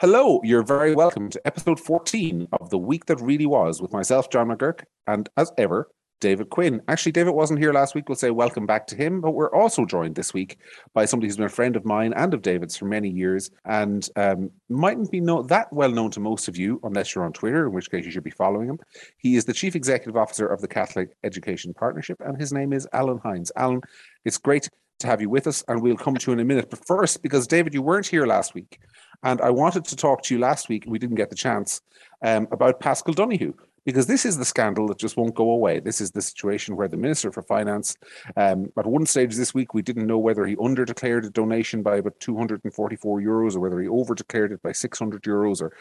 [0.00, 4.30] Hello, you're very welcome to episode 14 of The Week That Really Was with myself,
[4.30, 5.90] John McGurk, and as ever,
[6.22, 6.80] David Quinn.
[6.88, 8.08] Actually, David wasn't here last week.
[8.08, 10.56] We'll say welcome back to him, but we're also joined this week
[10.94, 14.08] by somebody who's been a friend of mine and of David's for many years and
[14.16, 17.66] um, mightn't be know- that well known to most of you unless you're on Twitter,
[17.66, 18.78] in which case you should be following him.
[19.18, 22.88] He is the Chief Executive Officer of the Catholic Education Partnership, and his name is
[22.94, 23.50] Alan Hynes.
[23.54, 23.82] Alan,
[24.24, 24.70] it's great
[25.00, 26.70] to have you with us, and we'll come to you in a minute.
[26.70, 28.80] But first, because David, you weren't here last week,
[29.22, 31.80] and I wanted to talk to you last week, we didn't get the chance,
[32.22, 35.80] um, about Paschal Donohoe, because this is the scandal that just won't go away.
[35.80, 37.96] This is the situation where the Minister for Finance,
[38.36, 41.82] um, at one stage this week, we didn't know whether he under declared a donation
[41.82, 45.62] by about 244 euros or whether he over declared it by 600 euros.
[45.62, 45.72] Or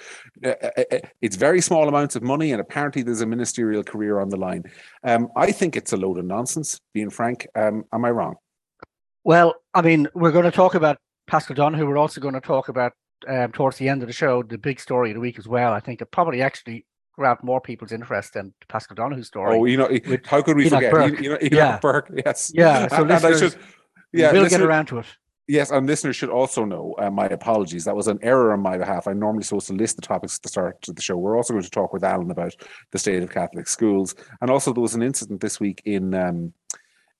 [0.45, 4.19] uh, uh, uh, It's very small amounts of money, and apparently there's a ministerial career
[4.19, 4.63] on the line.
[5.03, 7.47] Um, I think it's a load of nonsense, being frank.
[7.55, 8.35] Um, am I wrong?
[9.23, 11.85] Well, I mean, we're going to talk about Paschal Donohoe.
[11.85, 12.93] We're also going to talk about
[13.27, 15.73] um, towards the end of the show, the big story of the week as well.
[15.73, 19.57] I think it probably actually grabbed more people's interest than Paschal Donohoe story.
[19.57, 19.89] Oh, you know,
[20.25, 20.91] how could we Enoch forget?
[20.93, 21.19] Burke.
[21.21, 21.79] You know, Enoch Yeah.
[21.79, 22.51] Burke, yes.
[22.53, 23.55] Yeah, so And- and should-
[24.13, 25.05] yeah, we'll listener- get around to it.
[25.47, 27.83] Yes, and listeners should also know uh, my apologies.
[27.85, 29.07] That was an error on my behalf.
[29.07, 31.17] I'm normally supposed to list the topics at the start of the show.
[31.17, 32.55] We're also going to talk with Alan about
[32.91, 36.53] the state of Catholic schools, and also there was an incident this week in um,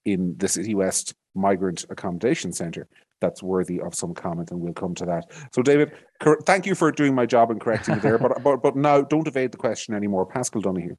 [0.06, 2.88] in the City West Migrant Accommodation Centre
[3.22, 5.32] that's worthy of some comment, and we'll come to that.
[5.54, 8.18] So, David, cor- thank you for doing my job and correcting me there.
[8.18, 10.26] but but but now, don't evade the question anymore.
[10.26, 10.98] Paschal Donohoe.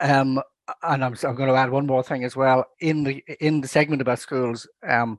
[0.00, 0.40] Um,
[0.82, 2.64] and I'm, I'm going to add one more thing as well.
[2.80, 5.18] In the in the segment about schools, um,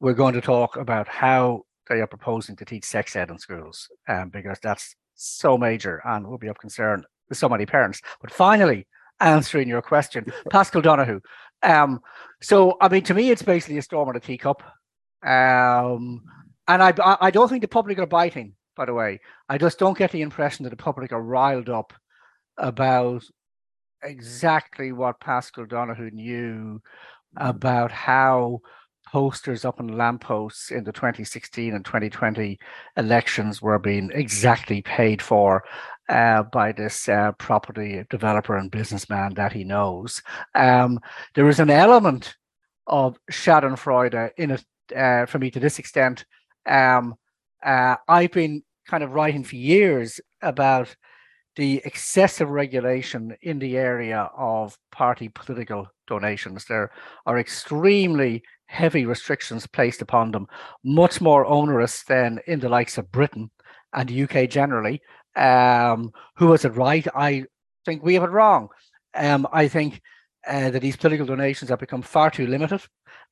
[0.00, 3.88] we're going to talk about how they are proposing to teach sex ed in schools,
[4.08, 8.00] um, because that's so major and will be of concern to so many parents.
[8.20, 8.86] But finally,
[9.20, 11.20] answering your question, Paschal Donohoe.
[11.62, 12.00] Um,
[12.40, 14.62] so I mean, to me, it's basically a storm in a teacup.
[15.24, 16.22] Um,
[16.68, 18.54] and I, I don't think the public are biting.
[18.76, 21.92] By the way, I just don't get the impression that the public are riled up
[22.58, 23.24] about
[24.02, 26.80] exactly what Paschal Donohoe knew
[27.36, 28.60] about how
[29.06, 32.58] posters up on lampposts in the 2016 and 2020
[32.96, 35.64] elections were being exactly paid for
[36.08, 40.22] uh, by this uh, property developer and businessman that he knows.
[40.54, 41.00] Um,
[41.34, 42.34] there is an element
[42.86, 44.64] of Schadenfreude in it
[44.94, 46.24] uh, for me to this extent.
[46.66, 47.14] Um,
[47.64, 50.94] uh, I've been kind of writing for years about
[51.56, 56.66] the excessive regulation in the area of party political donations.
[56.66, 56.90] There
[57.24, 60.46] are extremely heavy restrictions placed upon them,
[60.84, 63.50] much more onerous than in the likes of Britain
[63.94, 65.00] and the UK generally.
[65.36, 67.06] Um, who has it right?
[67.14, 67.44] I
[67.84, 68.68] think we have it wrong.
[69.14, 70.00] Um, I think
[70.46, 72.82] uh, that these political donations have become far too limited.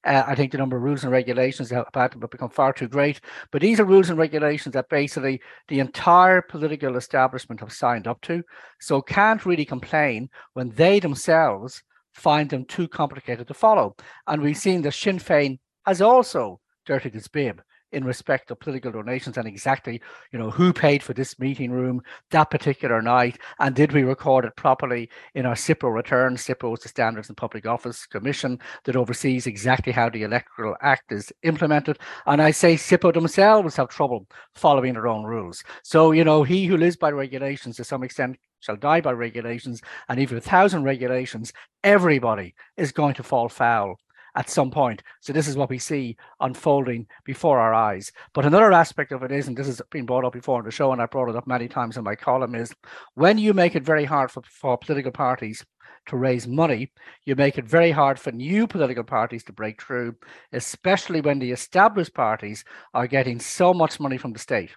[0.04, 2.88] Uh, I think the number of rules and regulations that have have become far too
[2.88, 3.20] great.
[3.50, 8.20] But these are rules and regulations that basically the entire political establishment have signed up
[8.22, 8.42] to,
[8.80, 11.82] so can't really complain when they themselves
[12.12, 13.96] find them too complicated to follow.
[14.26, 17.62] And we've seen that Sinn Féin has also dirtied its bib
[17.94, 20.00] in respect of political donations and exactly,
[20.32, 24.44] you know, who paid for this meeting room that particular night, and did we record
[24.44, 26.36] it properly in our SIPO return?
[26.36, 31.12] SIPO is the Standards and Public Office Commission that oversees exactly how the Electoral Act
[31.12, 31.98] is implemented.
[32.26, 35.62] And I say SIPO themselves have trouble following their own rules.
[35.82, 39.82] So, you know, he who lives by regulations to some extent shall die by regulations.
[40.08, 43.96] And even a thousand regulations, everybody is going to fall foul
[44.36, 45.02] at some point.
[45.20, 48.10] So this is what we see unfolding before our eyes.
[48.32, 50.70] But another aspect of it is, and this has been brought up before on the
[50.70, 52.74] show, and I brought it up many times in my column, is
[53.14, 55.64] when you make it very hard for, for political parties
[56.06, 56.92] to raise money,
[57.24, 60.14] you make it very hard for new political parties to break through,
[60.52, 64.70] especially when the established parties are getting so much money from the state.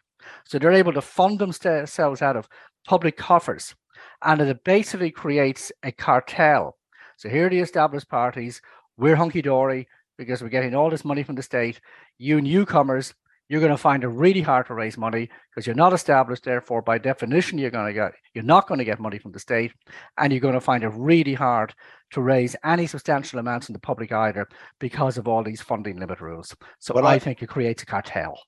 [0.45, 2.47] So they're able to fund themselves out of
[2.85, 3.75] public coffers.
[4.24, 6.78] And it basically creates a cartel.
[7.18, 8.62] So here are the established parties.
[8.97, 9.88] We're hunky dory
[10.18, 11.80] because we're getting all this money from the state.
[12.18, 13.13] You newcomers,
[13.50, 16.44] you're going to find it really hard to raise money because you're not established.
[16.44, 19.39] Therefore, by definition, you're going to get you're not going to get money from the
[19.39, 19.72] state,
[20.18, 21.74] and you're going to find it really hard
[22.12, 24.48] to raise any substantial amounts in the public either
[24.80, 26.56] because of all these funding limit rules.
[26.80, 28.39] So Well, I, I- think it creates a cartel.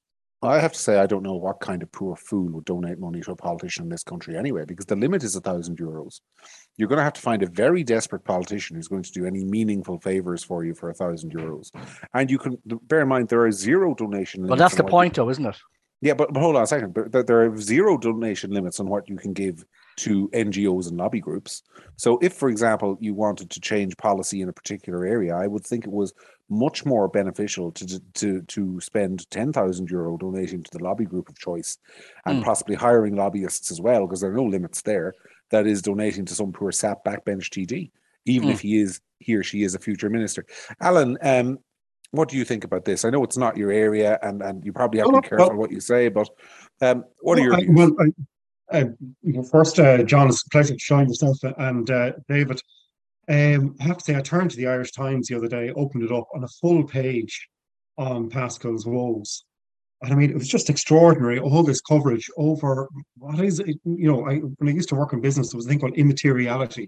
[0.41, 3.19] I have to say, I don't know what kind of poor fool would donate money
[3.19, 6.21] to a politician in this country anyway, because the limit is a thousand euros.
[6.79, 9.43] You're going to have to find a very desperate politician who's going to do any
[9.43, 11.71] meaningful favors for you for a thousand euros.
[12.13, 14.43] And you can bear in mind there are zero donation.
[14.43, 14.49] Limits.
[14.49, 15.57] Well, that's the what you- point, though, isn't it?
[15.99, 16.95] yeah, but, but hold on a second.
[16.95, 19.65] There, there- there are zero donation limits on what you can give
[19.97, 21.63] to NGOs and lobby groups.
[21.97, 25.65] So, if, for example, you wanted to change policy in a particular area, I would
[25.65, 26.13] think it was
[26.49, 31.27] much more beneficial to to to spend ten thousand euro donating to the lobby group
[31.27, 31.77] of choice,
[32.25, 32.45] and mm.
[32.45, 35.13] possibly hiring lobbyists as well, because there are no limits there.
[35.51, 37.91] That is donating to some poor sap backbench TD,
[38.25, 38.51] even mm.
[38.51, 40.45] if he is he or she is a future minister.
[40.79, 41.59] Alan, um,
[42.11, 43.05] what do you think about this?
[43.05, 45.57] I know it's not your area, and and you probably have to be careful well,
[45.57, 46.29] what you say, but
[46.81, 48.11] um, what are your I, well, I,
[48.71, 48.85] uh,
[49.51, 52.61] first, uh, John, it's a pleasure to join yourself and uh, David.
[53.27, 56.03] Um, I have to say, I turned to the Irish Times the other day, opened
[56.03, 57.47] it up on a full page
[57.97, 59.45] on Paschal's woes.
[60.01, 61.39] And I mean, it was just extraordinary.
[61.39, 62.87] All this coverage over
[63.17, 63.77] what is it?
[63.83, 65.97] You know, I, when I used to work in business, there was a thing called
[65.97, 66.87] immateriality,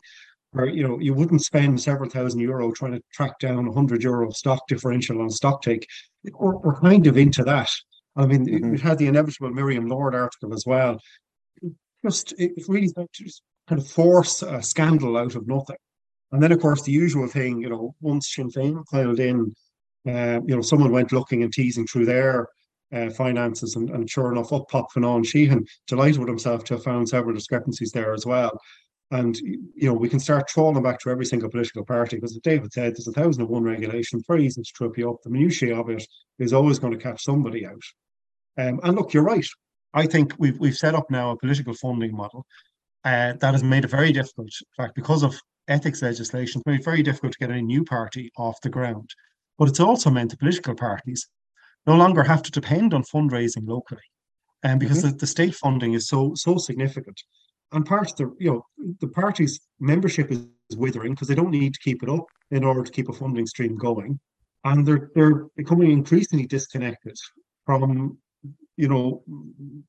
[0.52, 4.04] where you know you wouldn't spend several thousand euro trying to track down a hundred
[4.04, 5.86] euro stock differential on stock take.
[6.34, 7.70] We're, we're kind of into that.
[8.16, 8.76] I mean, mm-hmm.
[8.76, 11.00] it had the inevitable Miriam Lord article as well.
[12.06, 15.78] Just it really just kind of force a scandal out of nothing.
[16.32, 19.54] And then, of course, the usual thing, you know, once Sinn Féin filed in,
[20.08, 22.48] uh, you know, someone went looking and teasing through their
[22.94, 26.84] uh, finances, and, and sure enough, up popped Fionn Sheahan, delighted with himself to have
[26.84, 28.60] found several discrepancies there as well.
[29.12, 32.42] And you know, we can start trawling back to every single political party because, as
[32.42, 35.18] David said, there's a thousand and one regulations, very easy to trip you up.
[35.24, 36.06] The minutiae of it
[36.40, 37.84] is always going to catch somebody out.
[38.58, 39.46] Um, and look, you're right.
[39.94, 42.46] I think we've we've set up now a political funding model
[43.04, 44.48] uh, that has made it very difficult.
[44.48, 45.36] In fact, because of
[45.68, 49.10] ethics legislation, it's made it very difficult to get any new party off the ground.
[49.58, 51.28] But it's also meant the political parties
[51.88, 54.02] no longer have to depend on fundraising locally,
[54.64, 55.12] and um, because mm-hmm.
[55.12, 57.22] the, the state funding is so so significant.
[57.74, 60.46] And part of the you know the party's membership is
[60.78, 63.48] withering because they don't need to keep it up in order to keep a funding
[63.48, 64.20] stream going,
[64.64, 67.18] and they're they're becoming increasingly disconnected
[67.66, 68.18] from
[68.78, 69.24] you know,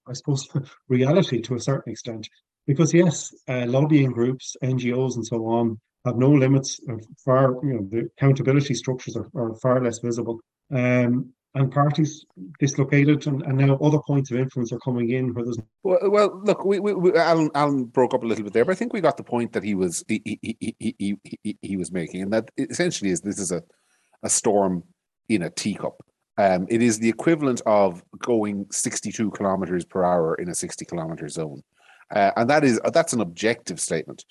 [0.07, 0.47] I suppose
[0.89, 2.29] reality to a certain extent.
[2.67, 6.81] Because yes, uh, lobbying groups, NGOs, and so on have no limits.
[7.25, 10.41] Far, you know, the accountability structures are, are far less visible.
[10.71, 12.25] Um, and parties
[12.59, 15.59] dislocated, and, and now other points of influence are coming in where there's.
[15.83, 18.73] Well, well look, we, we, we, Alan, Alan broke up a little bit there, but
[18.73, 21.77] I think we got the point that he was he he, he, he, he, he
[21.77, 23.63] was making, and that essentially is this is a
[24.23, 24.85] a storm
[25.29, 26.03] in a teacup.
[26.39, 31.29] Um, it is the equivalent of going 62 kilometers per hour in a 60 kilometer
[31.29, 31.63] zone.
[32.11, 34.25] Uh, and that is that's an objective statement.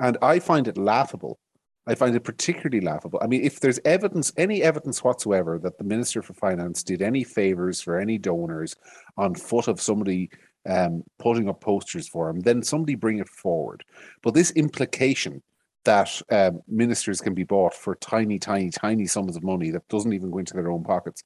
[0.00, 1.38] And I find it laughable.
[1.86, 3.18] I find it particularly laughable.
[3.22, 7.24] I mean, if there's evidence, any evidence whatsoever that the Minister for Finance did any
[7.24, 8.74] favors for any donors
[9.16, 10.30] on foot of somebody
[10.68, 13.84] um, putting up posters for him, then somebody bring it forward.
[14.22, 15.42] But this implication
[15.84, 20.12] that um, ministers can be bought for tiny, tiny, tiny sums of money that doesn't
[20.12, 21.22] even go into their own pockets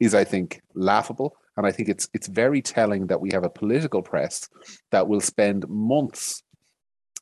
[0.00, 1.36] is, I think, laughable.
[1.56, 4.48] And I think it's it's very telling that we have a political press
[4.90, 6.42] that will spend months.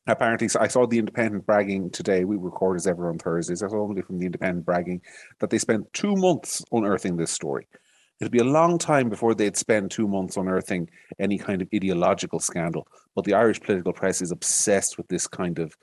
[0.07, 2.25] Apparently, I saw the Independent bragging today.
[2.25, 3.63] We record as ever on Thursdays.
[3.63, 5.03] I saw only from the Independent bragging
[5.39, 7.67] that they spent two months unearthing this story.
[8.21, 10.89] it'd be a long time before they'd spend two months unearthing
[11.19, 12.87] any kind of ideological scandal.
[13.15, 15.77] But the Irish political press is obsessed with this kind of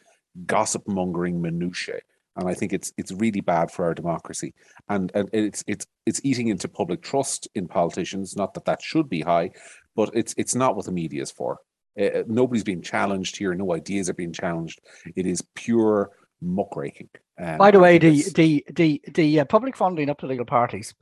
[0.45, 2.01] gossip mongering minutiae
[2.37, 4.53] and I think it's it's really bad for our democracy,
[4.89, 8.35] and and it's it's it's eating into public trust in politicians.
[8.35, 9.51] Not that that should be high,
[9.95, 11.57] but it's it's not what the media is for.
[11.99, 13.53] Uh, nobody's being challenged here.
[13.53, 14.79] No ideas are being challenged.
[15.15, 16.11] It is pure
[16.41, 17.09] muckraking.
[17.39, 20.94] Um, By the way, the the the the uh, public funding of political parties,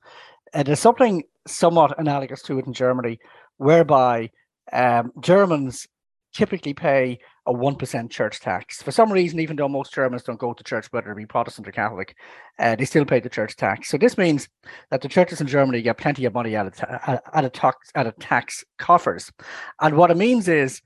[0.54, 3.20] uh, there's something somewhat analogous to it in Germany,
[3.58, 4.30] whereby
[4.74, 5.88] um, Germans
[6.34, 8.82] typically pay a 1% church tax.
[8.82, 11.68] For some reason, even though most Germans don't go to church, whether it be Protestant
[11.68, 12.16] or Catholic,
[12.58, 13.90] uh, they still pay the church tax.
[13.90, 14.50] So this means
[14.90, 17.92] that the churches in Germany get plenty of money out of, ta- out of, tax,
[17.94, 19.32] out of tax coffers.
[19.80, 20.82] And what it means is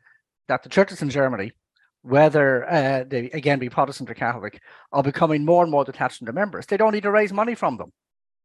[0.50, 1.54] that the churches in Germany,
[2.02, 4.62] whether uh, they again be Protestant or Catholic,
[4.92, 6.66] are becoming more and more detached from their members.
[6.66, 7.94] They don't need to raise money from them.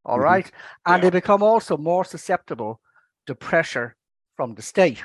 [0.04, 0.25] All mm-hmm.
[0.25, 0.50] right,
[0.87, 1.11] And yeah.
[1.11, 2.80] they become also more susceptible
[3.26, 3.97] to pressure
[4.37, 5.04] from the state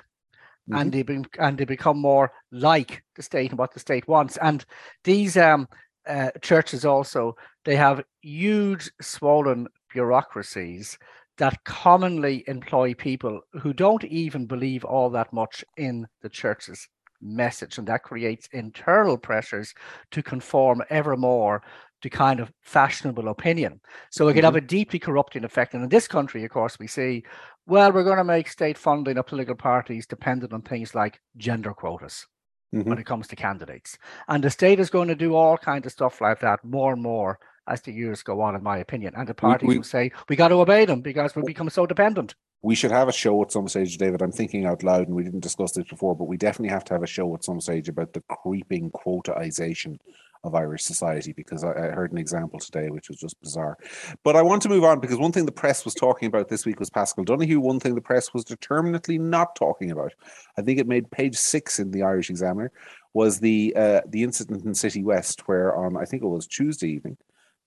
[0.69, 0.81] mm-hmm.
[0.81, 4.37] and they be, and they become more like the state and what the state wants.
[4.37, 4.65] And
[5.03, 5.67] these um,
[6.07, 7.35] uh, churches also
[7.65, 10.97] they have huge swollen bureaucracies
[11.37, 16.87] that commonly employ people who don't even believe all that much in the church's
[17.21, 19.73] message and that creates internal pressures
[20.11, 21.61] to conform ever more
[22.01, 23.79] to kind of fashionable opinion.
[24.09, 24.45] So it can mm-hmm.
[24.45, 25.73] have a deeply corrupting effect.
[25.73, 27.23] And in this country, of course, we see,
[27.69, 31.73] well, we're going to make state funding of political parties dependent on things like gender
[31.73, 32.25] quotas
[32.73, 32.89] mm-hmm.
[32.89, 33.97] when it comes to candidates.
[34.27, 37.01] And the state is going to do all kinds of stuff like that more and
[37.01, 39.13] more as the years go on, in my opinion.
[39.15, 41.69] And the parties we, we, will say, we got to obey them because we become
[41.69, 42.35] so dependent.
[42.61, 44.21] We should have a show at some stage, David.
[44.21, 46.93] I'm thinking out loud, and we didn't discuss this before, but we definitely have to
[46.93, 49.97] have a show at some stage about the creeping quotaization
[50.43, 53.77] of Irish society because I, heard an example today which was just bizarre.
[54.23, 56.65] But I want to move on because one thing the press was talking about this
[56.65, 57.59] week was Paschal Donohoe.
[57.59, 60.13] One thing the press was determinately not talking about,
[60.57, 62.71] I think it made page six in the Irish Examiner,
[63.13, 66.89] was the uh, the incident in City West where on I think it was Tuesday
[66.89, 67.17] evening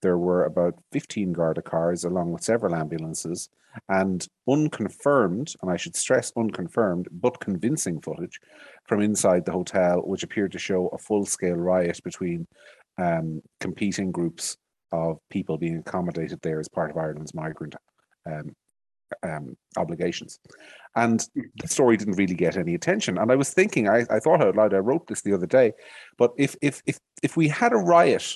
[0.03, 3.49] there were about 15 Garda cars along with several ambulances
[3.89, 8.39] and unconfirmed, and I should stress unconfirmed, but convincing footage
[8.85, 12.45] from inside the hotel, which appeared to show a full scale riot between
[12.99, 14.57] um, competing groups
[14.91, 17.75] of people being accommodated there as part of Ireland's migrant
[18.27, 18.55] um,
[19.23, 20.39] um, obligations.
[20.95, 23.17] And the story didn't really get any attention.
[23.17, 25.73] And I was thinking, I, I thought out loud, I wrote this the other day,
[26.17, 28.31] but if if if if we had a riot,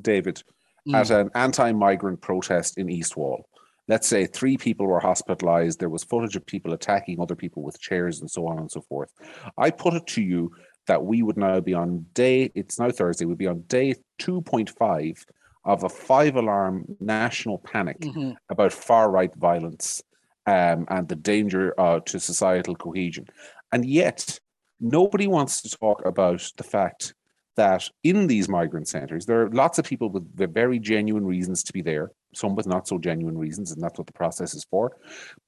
[0.00, 0.42] David,
[0.86, 0.94] mm.
[0.94, 3.48] at an anti-migrant protest in East Wall.
[3.88, 5.78] Let's say three people were hospitalized.
[5.78, 8.80] There was footage of people attacking other people with chairs and so on and so
[8.80, 9.12] forth.
[9.56, 10.52] I put it to you
[10.86, 15.24] that we would now be on day, it's now Thursday, we'd be on day 2.5
[15.64, 18.32] of a five alarm national panic mm-hmm.
[18.48, 20.02] about far right violence
[20.46, 23.26] um, and the danger uh, to societal cohesion.
[23.72, 24.38] And yet,
[24.80, 27.14] nobody wants to talk about the fact
[27.56, 31.72] that in these migrant centers, there are lots of people with very genuine reasons to
[31.72, 34.96] be there, some with not so genuine reasons, and that's what the process is for.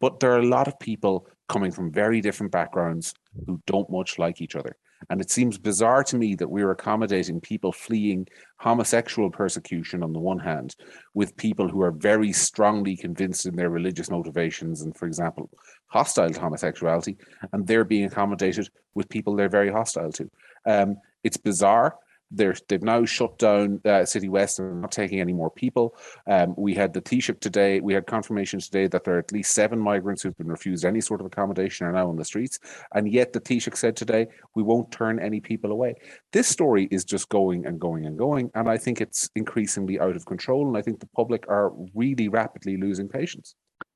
[0.01, 3.15] But there are a lot of people coming from very different backgrounds
[3.47, 4.77] who don't much like each other.
[5.11, 10.19] And it seems bizarre to me that we're accommodating people fleeing homosexual persecution on the
[10.19, 10.75] one hand,
[11.15, 15.51] with people who are very strongly convinced in their religious motivations and, for example,
[15.87, 17.17] hostile to homosexuality,
[17.53, 20.29] and they're being accommodated with people they're very hostile to.
[20.67, 21.97] Um, it's bizarre.
[22.31, 25.97] They're, they've now shut down uh, City West and not taking any more people.
[26.27, 27.81] Um, we had the Taoiseach today.
[27.81, 31.01] We had confirmation today that there are at least seven migrants who've been refused any
[31.01, 32.59] sort of accommodation are now on the streets.
[32.93, 35.95] And yet the Taoiseach said today, we won't turn any people away.
[36.33, 38.51] This story is just going and going and going.
[38.55, 40.69] And I think it's increasingly out of control.
[40.69, 43.55] And I think the public are really rapidly losing patience.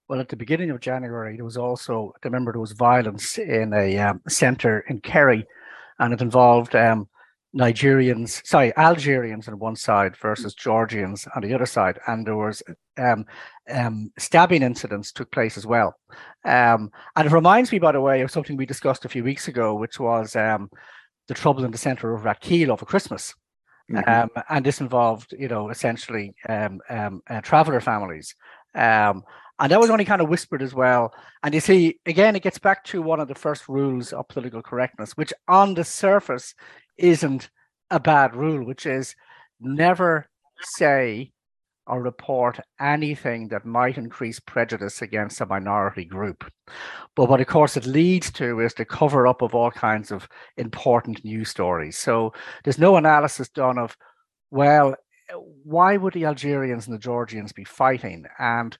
[0.08, 3.72] Well, at the beginning of January, there was also, I remember there was violence in
[3.74, 5.46] a um, centre in Kerry,
[5.98, 7.08] and it involved um,
[7.54, 12.62] Nigerians, sorry, Algerians on one side versus Georgians on the other side, and there was
[12.96, 13.26] um,
[13.70, 15.94] um, stabbing incidents took place as well.
[16.44, 19.48] Um, and it reminds me, by the way, of something we discussed a few weeks
[19.48, 20.70] ago, which was um,
[21.28, 23.34] the trouble in the centre of Rathkeale over Christmas.
[23.90, 24.10] Mm-hmm.
[24.10, 28.34] Um, and this involved, you know, essentially um, uh, traveller families.
[29.62, 31.14] And that was only kind of whispered as well.
[31.44, 34.60] And you see, again, it gets back to one of the first rules of political
[34.60, 36.52] correctness, which on the surface
[36.98, 37.48] isn't
[37.88, 39.14] a bad rule, which is
[39.60, 40.28] never
[40.76, 41.30] say
[41.86, 46.44] or report anything that might increase prejudice against a minority group.
[47.14, 50.28] But what, of course, it leads to is the cover up of all kinds of
[50.56, 51.96] important news stories.
[51.96, 52.32] So
[52.64, 53.96] there's no analysis done of,
[54.50, 54.96] well,
[55.62, 58.24] why would the Algerians and the Georgians be fighting?
[58.40, 58.76] And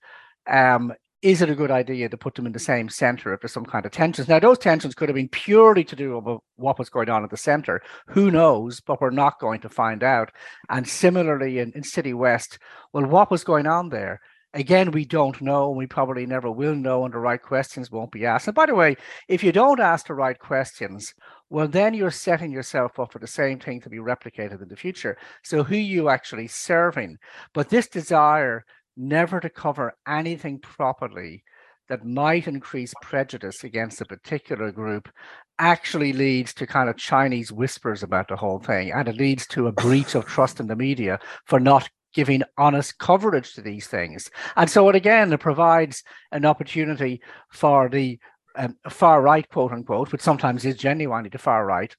[0.47, 3.53] um, is it a good idea to put them in the same center if there's
[3.53, 4.27] some kind of tensions?
[4.27, 7.29] Now, those tensions could have been purely to do with what was going on at
[7.29, 7.81] the center.
[8.07, 8.81] Who knows?
[8.81, 10.31] But we're not going to find out.
[10.69, 12.59] And similarly in, in City West,
[12.91, 14.19] well, what was going on there?
[14.53, 15.71] Again, we don't know.
[15.71, 18.47] We probably never will know, and the right questions won't be asked.
[18.47, 18.97] And by the way,
[19.27, 21.11] if you don't ask the right questions,
[21.49, 24.75] well, then you're setting yourself up for the same thing to be replicated in the
[24.75, 25.17] future.
[25.43, 27.17] So, who you actually serving?
[27.53, 28.63] But this desire
[28.95, 31.43] never to cover anything properly
[31.89, 35.09] that might increase prejudice against a particular group
[35.59, 38.91] actually leads to kind of Chinese whispers about the whole thing.
[38.91, 42.97] And it leads to a breach of trust in the media for not giving honest
[42.99, 44.29] coverage to these things.
[44.55, 47.21] And so it again, it provides an opportunity
[47.51, 48.19] for the
[48.55, 51.95] um, far right, quote unquote, which sometimes is genuinely the far right,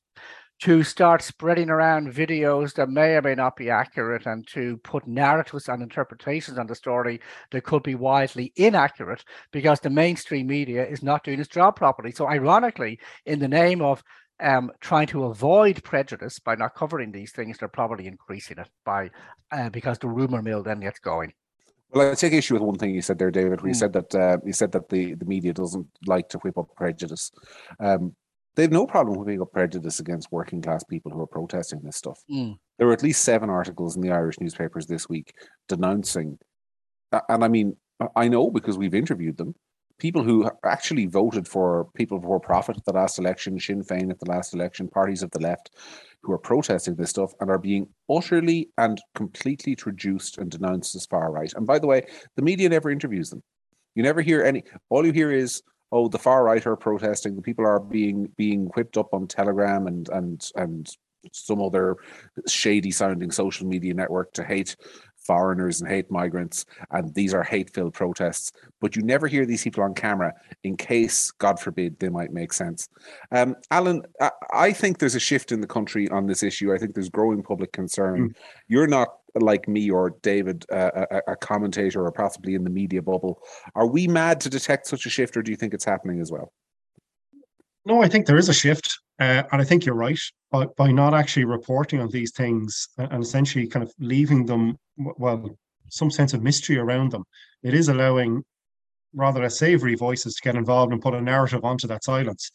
[0.64, 5.06] to start spreading around videos that may or may not be accurate and to put
[5.06, 10.83] narratives and interpretations on the story that could be widely inaccurate because the mainstream media
[10.87, 12.12] is not doing its job properly.
[12.12, 14.02] So, ironically, in the name of
[14.40, 19.11] um, trying to avoid prejudice by not covering these things, they're probably increasing it by
[19.52, 21.35] uh, because the rumor mill then gets going.
[21.90, 23.61] Well, I take issue with one thing you said there, David.
[23.61, 23.80] Where you mm.
[23.80, 27.30] said that uh, you said that the, the media doesn't like to whip up prejudice.
[27.78, 28.16] Um,
[28.56, 31.96] they have no problem whipping up prejudice against working class people who are protesting this
[31.96, 32.23] stuff.
[32.30, 32.56] Mm.
[32.78, 35.34] There were at least seven articles in the Irish newspapers this week
[35.68, 36.38] denouncing,
[37.28, 37.76] and I mean,
[38.16, 39.54] I know because we've interviewed them,
[39.99, 44.18] people who actually voted for People Before Profit at the last election, Sinn Féin at
[44.18, 45.70] the last election, parties of the left
[46.23, 51.06] who are protesting this stuff and are being utterly and completely traduced and denounced as
[51.06, 51.52] far right.
[51.54, 52.06] And by the way,
[52.37, 53.42] the media never interviews them.
[53.94, 54.64] You never hear any.
[54.90, 55.62] All you hear is,
[55.94, 57.36] "Oh, the far right are protesting.
[57.36, 60.90] The people are being being whipped up on Telegram and and and
[61.32, 61.96] some other
[62.48, 64.76] shady sounding social media network to hate
[65.24, 68.52] foreigners and hate migrants, and these are hate filled protests.
[68.80, 70.34] But you never hear these people on camera
[70.64, 72.88] in case, God forbid, they might make sense.
[73.30, 76.74] Um, Alan, I, I think there's a shift in the country on this issue.
[76.74, 78.30] I think there's growing public concern.
[78.30, 78.34] Mm.
[78.68, 79.08] You're not
[79.40, 83.40] like me or David, uh, a, a commentator or possibly in the media bubble.
[83.74, 86.30] Are we mad to detect such a shift, or do you think it's happening as
[86.30, 86.52] well?
[87.86, 90.18] No, I think there is a shift, uh, and I think you're right.
[90.50, 95.58] By, by not actually reporting on these things and essentially kind of leaving them, well,
[95.90, 97.24] some sense of mystery around them,
[97.62, 98.42] it is allowing
[99.14, 102.50] rather less savory voices to get involved and put a narrative onto that silence.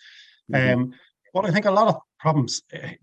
[0.52, 0.80] Mm-hmm.
[0.80, 0.94] Um,
[1.34, 2.62] but I think a lot of problems.
[2.74, 2.94] Eh,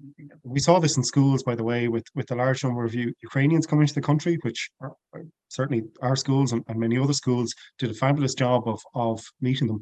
[0.45, 3.67] we saw this in schools, by the way, with with the large number of Ukrainians
[3.67, 7.55] coming to the country, which are, are certainly our schools and, and, many other schools
[7.79, 9.81] did a fabulous job of of meeting them.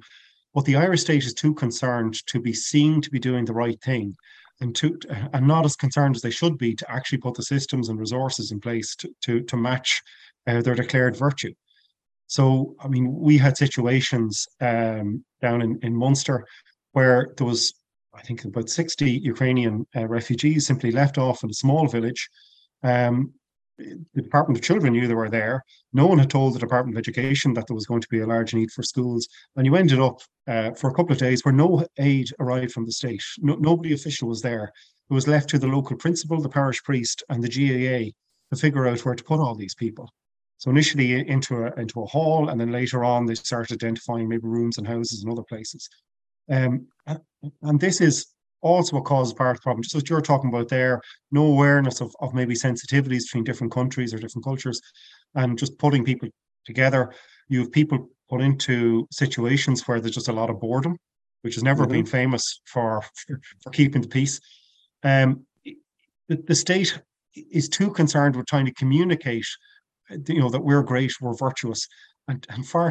[0.54, 3.80] But the Irish state is too concerned to be seen to be doing the right
[3.82, 4.14] thing
[4.60, 4.98] and to
[5.32, 8.52] and not as concerned as they should be to actually put the systems and resources
[8.52, 10.02] in place to to, to match
[10.46, 11.52] uh, their declared virtue.
[12.26, 16.46] So, I mean, we had situations um, down in, in Munster
[16.92, 17.74] where there was,
[18.16, 22.28] I think, about 60 Ukrainian uh, refugees simply left off in a small village
[22.83, 23.33] um,
[23.78, 25.64] the Department of Children knew they were there.
[25.92, 28.26] No one had told the Department of Education that there was going to be a
[28.26, 29.28] large need for schools.
[29.56, 32.87] And you ended up uh, for a couple of days where no aid arrived from
[32.87, 33.23] the state.
[33.38, 34.73] No, nobody official was there.
[35.11, 38.12] It was left to the local principal, the parish priest, and the GAA
[38.54, 40.09] to figure out where to put all these people.
[40.59, 44.47] So initially into a into a hall, and then later on they started identifying maybe
[44.47, 45.88] rooms and houses and other places.
[46.50, 46.86] Um,
[47.62, 48.26] and this is
[48.62, 49.82] also what causes part of the problem.
[49.82, 54.14] Just what you're talking about there, no awareness of, of maybe sensitivities between different countries
[54.14, 54.80] or different cultures,
[55.34, 56.28] and just putting people
[56.64, 57.12] together.
[57.48, 60.96] You have people put into situations where there's just a lot of boredom,
[61.42, 61.92] which has never mm-hmm.
[61.92, 64.40] been famous for, for, for keeping the peace.
[65.02, 65.44] Um,
[66.28, 66.98] the, the state
[67.34, 69.46] is too concerned with trying to communicate,
[70.26, 71.86] you know, that we're great, we're virtuous,
[72.28, 72.90] and, and far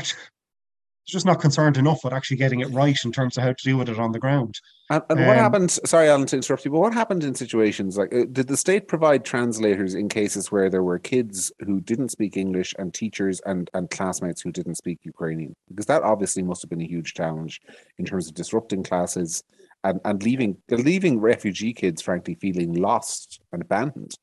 [1.12, 3.78] just not concerned enough with actually getting it right in terms of how to deal
[3.78, 4.60] with it on the ground.
[4.90, 5.72] And, and um, what happened?
[5.72, 8.88] Sorry, Alan, to interrupt you, but what happened in situations like uh, did the state
[8.88, 13.70] provide translators in cases where there were kids who didn't speak English and teachers and
[13.74, 15.56] and classmates who didn't speak Ukrainian?
[15.68, 17.62] Because that obviously must have been a huge challenge
[17.98, 19.44] in terms of disrupting classes
[19.84, 24.18] and and leaving leaving refugee kids, frankly, feeling lost and abandoned.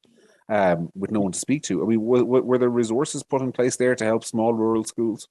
[0.48, 1.80] Um, with no one to speak to.
[1.80, 5.28] I mean, were, were there resources put in place there to help small rural schools?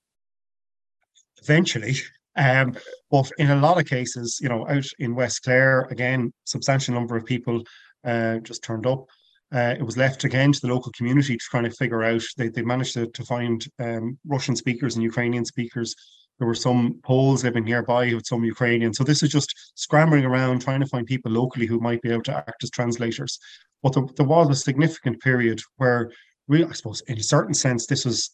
[1.42, 1.96] Eventually.
[2.36, 2.78] Um,
[3.12, 7.18] but in a lot of cases, you know, out in West Clare, again, substantial number
[7.18, 7.64] of people
[8.06, 9.06] uh, just turned up.
[9.54, 12.24] Uh, it was left again to the local community to try to figure out.
[12.38, 15.96] They, they managed to, to find um, Russian speakers and Ukrainian speakers.
[16.38, 18.94] There were some Poles living nearby with some Ukrainian.
[18.94, 22.24] So this is just scrambling around trying to find people locally who might be able
[22.24, 23.40] to act as translators.
[23.84, 26.12] But there, there was a significant period where,
[26.48, 28.30] we, I suppose, in a certain sense, this was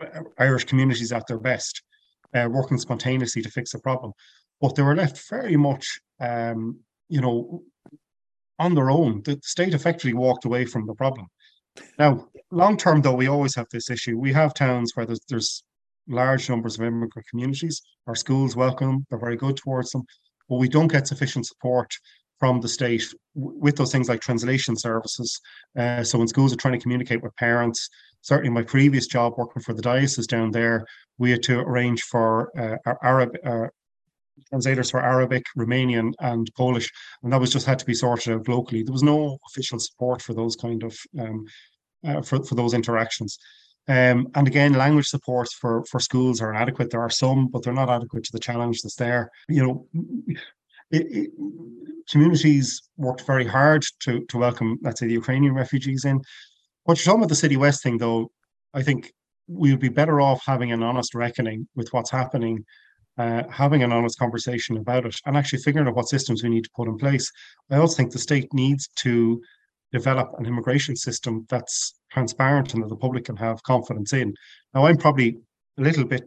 [0.00, 1.82] uh, Irish communities at their best
[2.34, 4.12] uh, working spontaneously to fix a problem.
[4.60, 7.62] But they were left very much, um, you know,
[8.58, 9.22] on their own.
[9.22, 11.26] The state effectively walked away from the problem.
[11.98, 14.18] Now, long term, though, we always have this issue.
[14.18, 15.62] We have towns where there's, there's
[16.08, 17.80] large numbers of immigrant communities.
[18.06, 20.02] Our schools welcome they're very good towards them,
[20.48, 21.92] but we don't get sufficient support
[22.38, 25.40] from the state with those things like translation services.
[25.76, 27.88] Uh, so when schools are trying to communicate with parents,
[28.22, 30.84] certainly my previous job working for the diocese down there,
[31.18, 33.66] we had to arrange for uh, Arab uh,
[34.48, 36.90] translators for Arabic, Romanian, and Polish,
[37.22, 38.82] and that was just had to be sorted out locally.
[38.82, 41.46] There was no official support for those kind of um,
[42.06, 43.38] uh, for for those interactions.
[43.88, 46.90] Um, and again, language supports for for schools are inadequate.
[46.90, 49.30] There are some, but they're not adequate to the challenge that's there.
[49.48, 50.36] You know,
[50.90, 51.30] it, it,
[52.10, 56.20] communities worked very hard to to welcome, let's say, the Ukrainian refugees in.
[56.84, 58.30] What you're talking about the City West thing, though,
[58.72, 59.12] I think
[59.46, 62.64] we would be better off having an honest reckoning with what's happening,
[63.18, 66.64] uh, having an honest conversation about it, and actually figuring out what systems we need
[66.64, 67.30] to put in place.
[67.70, 69.40] I also think the state needs to
[69.92, 74.34] develop an immigration system that's transparent and that the public can have confidence in.
[74.74, 75.38] Now, I'm probably
[75.78, 76.24] a little bit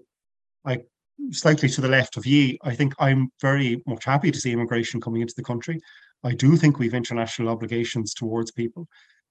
[0.65, 0.85] like
[1.31, 2.57] slightly to the left of ye.
[2.63, 5.79] I think I'm very much happy to see immigration coming into the country.
[6.23, 8.87] I do think we've international obligations towards people.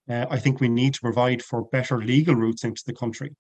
[0.08, 3.34] Uh, I think we need to provide for better legal routes into the country.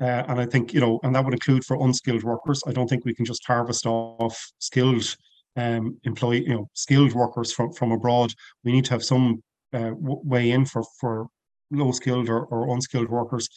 [0.00, 2.62] Uh, and I think, you know, and that would include for unskilled workers.
[2.66, 5.14] I don't think we can just harvest off skilled
[5.56, 8.32] um, employee, you know, skilled workers from, from abroad.
[8.64, 9.42] We need to have some
[9.74, 11.26] uh, way in for, for
[11.70, 13.48] low skilled or, or unskilled workers.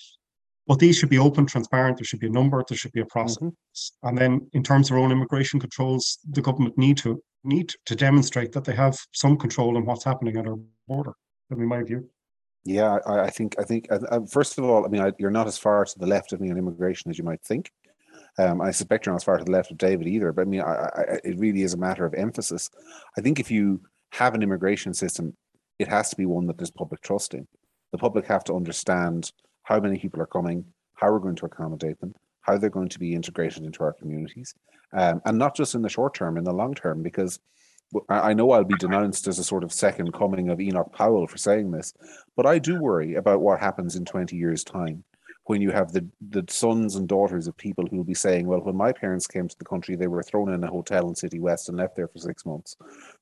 [0.68, 1.98] But these should be open, transparent.
[1.98, 2.64] There should be a number.
[2.68, 3.38] There should be a process.
[3.44, 4.08] Mm-hmm.
[4.08, 7.96] And then, in terms of our own immigration controls, the government need to need to
[7.96, 11.14] demonstrate that they have some control on what's happening at our border.
[11.50, 12.10] That be my view.
[12.64, 15.32] Yeah, I, I think I think uh, uh, first of all, I mean, I, you're
[15.32, 17.72] not as far to the left of me on immigration as you might think.
[18.38, 20.32] Um, I suspect you're not as far to the left of David either.
[20.32, 22.70] But I mean, I, I, it really is a matter of emphasis.
[23.18, 23.82] I think if you
[24.14, 25.36] have an immigration system,
[25.78, 27.48] it has to be one that there's public trust in.
[27.92, 29.32] The public have to understand
[29.64, 33.00] how many people are coming, how we're going to accommodate them, how they're going to
[33.00, 34.54] be integrated into our communities,
[34.94, 37.40] um, and not just in the short term, in the long term, because
[38.10, 41.38] I know I'll be denounced as a sort of second coming of Enoch Powell for
[41.38, 41.94] saying this,
[42.36, 45.04] but I do worry about what happens in 20 years' time
[45.46, 48.62] when you have the, the sons and daughters of people who will be saying, well,
[48.62, 51.40] when my parents came to the country, they were thrown in a hotel in City
[51.40, 52.78] West and left there for six months.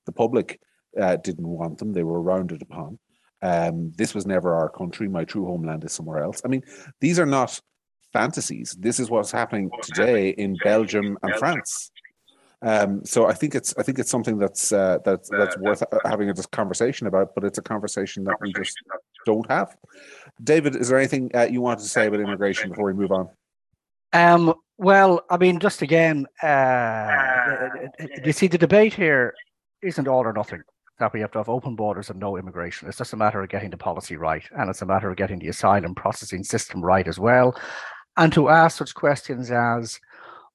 [0.06, 0.60] The public
[1.00, 3.00] uh, didn't want them, they were rounded upon.
[3.42, 5.08] Um, this was never our country.
[5.08, 6.42] My true homeland is somewhere else.
[6.46, 6.64] I mean,
[7.00, 7.60] these are not
[8.14, 8.76] fantasies.
[8.80, 11.92] This is what's happening today in Belgium and France.
[12.64, 16.30] Um, so I think it's I think it's something that's uh, that's that's worth having
[16.30, 17.34] a conversation about.
[17.34, 18.78] But it's a conversation that we just
[19.26, 19.76] don't have.
[20.44, 23.30] David, is there anything uh, you wanted to say about immigration before we move on?
[24.14, 27.70] Um, well, I mean, just again, uh,
[28.24, 29.34] you see, the debate here
[29.82, 30.62] isn't all or nothing
[31.02, 32.88] that we have to have open borders and no immigration.
[32.88, 35.40] It's just a matter of getting the policy right, and it's a matter of getting
[35.40, 37.60] the asylum processing system right as well.
[38.18, 40.00] And to ask such questions as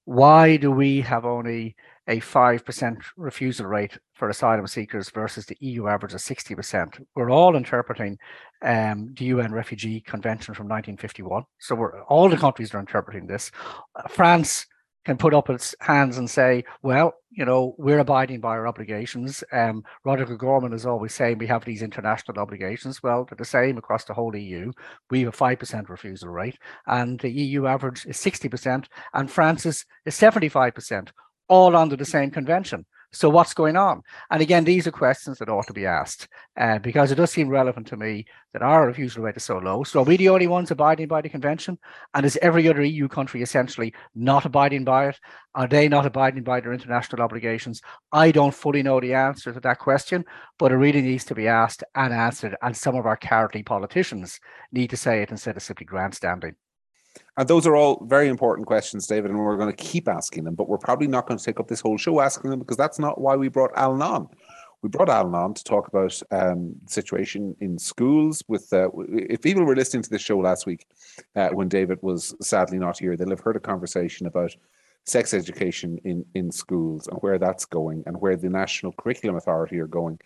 [0.05, 1.75] why do we have only
[2.09, 7.05] a 5% refusal rate for asylum seekers versus the EU average of 60%?
[7.17, 8.17] We're all interpreting
[8.63, 11.43] um, the UN Refugee Convention from 1951.
[11.59, 13.51] So we're all the countries are interpreting this.
[13.97, 14.67] Uh, France
[15.07, 19.45] can put up its hands and say, well, you know, we're abiding by our obligations.
[19.53, 23.05] Um, Roderick O'Gorman is always saying we have these international obligations.
[23.05, 24.73] Well, they're the same across the whole EU.
[25.09, 30.17] We have a 5% refusal rate, and the EU average is 60%, and France's is
[30.17, 31.11] 75%,
[31.47, 32.85] all under the same convention.
[33.13, 34.03] So what's going on?
[34.31, 37.49] And again, these are questions that ought to be asked uh, because it does seem
[37.49, 39.85] relevant to me that our refusal rate is so low.
[39.85, 41.79] So are we the only ones abiding by the convention?
[42.15, 45.21] And is every other EU country essentially not abiding by it?
[45.55, 47.81] Are they not abiding by their international obligations?
[48.13, 50.25] I don't fully know the answer to that question,
[50.59, 52.57] but it really needs to be asked and answered.
[52.63, 54.41] And some of our cowardly politicians
[54.73, 56.57] need to say it instead of simply grandstanding.
[57.37, 60.55] And those are all very important questions, David, and we're going to keep asking them,
[60.55, 62.99] but we're probably not going to take up this whole show asking them because that's
[62.99, 64.29] not why we brought Alan on.
[64.83, 68.43] We brought Alan on to talk about um, the situation in schools.
[68.47, 70.87] With uh, if people were listening to this show last week,
[71.35, 74.55] uh, when David was sadly not here, they'll have heard a conversation about
[75.05, 79.81] sex education in in schools and where that's going, and where the National Curriculum Authority
[79.81, 80.21] are going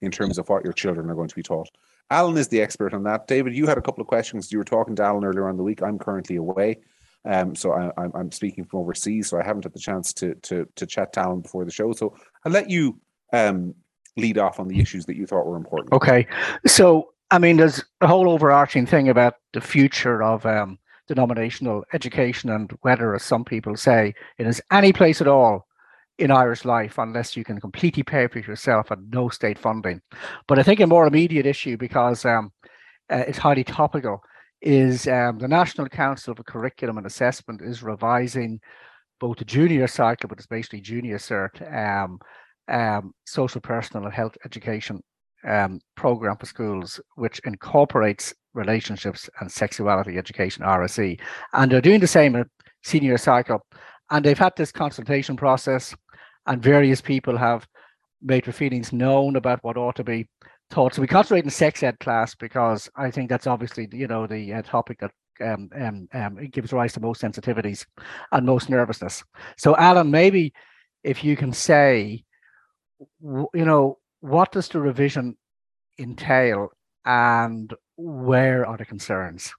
[0.00, 1.70] in terms of what your children are going to be taught.
[2.10, 3.26] Alan is the expert on that.
[3.26, 4.52] David, you had a couple of questions.
[4.52, 5.82] You were talking to Alan earlier on the week.
[5.82, 6.78] I'm currently away.
[7.24, 10.66] Um, so I, am speaking from overseas, so I haven't had the chance to to
[10.76, 11.92] to chat to Alan before the show.
[11.92, 12.14] So
[12.44, 13.00] I'll let you
[13.32, 13.74] um,
[14.16, 15.92] lead off on the issues that you thought were important.
[15.92, 16.28] Okay,
[16.66, 22.50] so I mean, there's a whole overarching thing about the future of um, denominational education
[22.50, 25.66] and whether, as some people say, it is any place at all
[26.18, 30.00] in Irish life unless you can completely pay for it yourself and no state funding.
[30.48, 32.52] But I think a more immediate issue, because um,
[33.10, 34.20] uh, it's highly topical,
[34.62, 38.60] is um, the National Council for Curriculum and Assessment is revising
[39.20, 42.18] both the junior cycle, but it's basically junior cert, um,
[42.68, 45.02] um, social, personal, and health education
[45.46, 51.20] um, program for schools, which incorporates relationships and sexuality education, RSE.
[51.52, 52.46] And they're doing the same at
[52.82, 53.64] senior cycle.
[54.10, 55.94] And they've had this consultation process
[56.46, 57.66] and various people have
[58.22, 60.28] made their feelings known about what ought to be
[60.70, 60.94] taught.
[60.94, 64.54] So we concentrate in sex ed class because I think that's obviously you know the
[64.54, 67.84] uh, topic that um, um, um, it gives rise to most sensitivities
[68.32, 69.22] and most nervousness.
[69.58, 70.52] So Alan, maybe
[71.04, 72.24] if you can say,
[73.20, 75.36] you know, what does the revision
[75.98, 76.70] entail
[77.04, 79.52] and where are the concerns?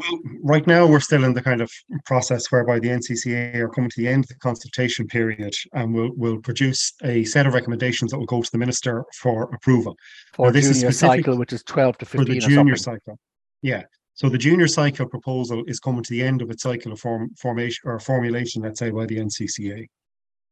[0.00, 1.70] Well, right now we're still in the kind of
[2.06, 6.10] process whereby the NCCA are coming to the end of the consultation period and will
[6.16, 9.96] will produce a set of recommendations that will go to the minister for approval.
[10.32, 13.18] For now, this junior is cycle, which is 12 to 15 for the junior cycle.
[13.62, 13.82] Yeah.
[14.14, 17.30] So the junior cycle proposal is coming to the end of its cycle of form,
[17.36, 19.86] formation or formulation, let's say, by the NCCA.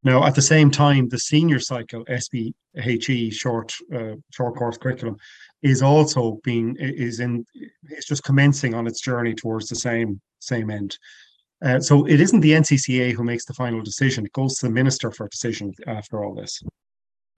[0.05, 5.17] Now, at the same time, the senior cycle SPHE short uh, short course curriculum
[5.63, 7.45] is also being is in
[7.89, 10.97] it's just commencing on its journey towards the same same end.
[11.65, 14.73] Uh, so it isn't the NCCA who makes the final decision; it goes to the
[14.73, 16.63] minister for a decision after all this.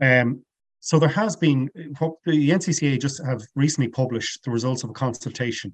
[0.02, 0.44] Um,
[0.80, 5.72] so there has been the NCCA just have recently published the results of a consultation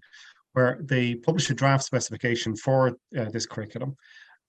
[0.53, 3.96] where they published a draft specification for uh, this curriculum,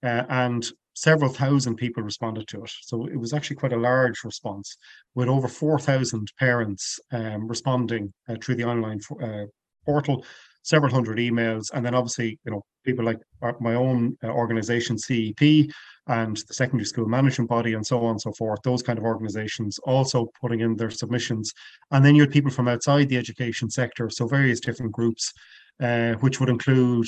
[0.02, 2.70] uh, and several thousand people responded to it.
[2.82, 4.76] So it was actually quite a large response,
[5.14, 9.44] with over 4,000 parents um, responding uh, through the online uh,
[9.84, 10.24] portal,
[10.62, 13.20] several hundred emails, and then obviously, you know, people like
[13.60, 15.70] my own uh, organization, CEP,
[16.08, 18.60] and the secondary school management body, and so on and so forth.
[18.62, 21.52] Those kind of organizations also putting in their submissions,
[21.92, 25.32] and then you had people from outside the education sector, so various different groups,
[25.80, 27.06] uh, which would include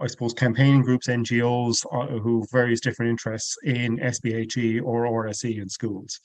[0.00, 5.60] I suppose, campaigning groups, NGOs uh, who have various different interests in SPHE or RSE
[5.60, 6.20] in schools.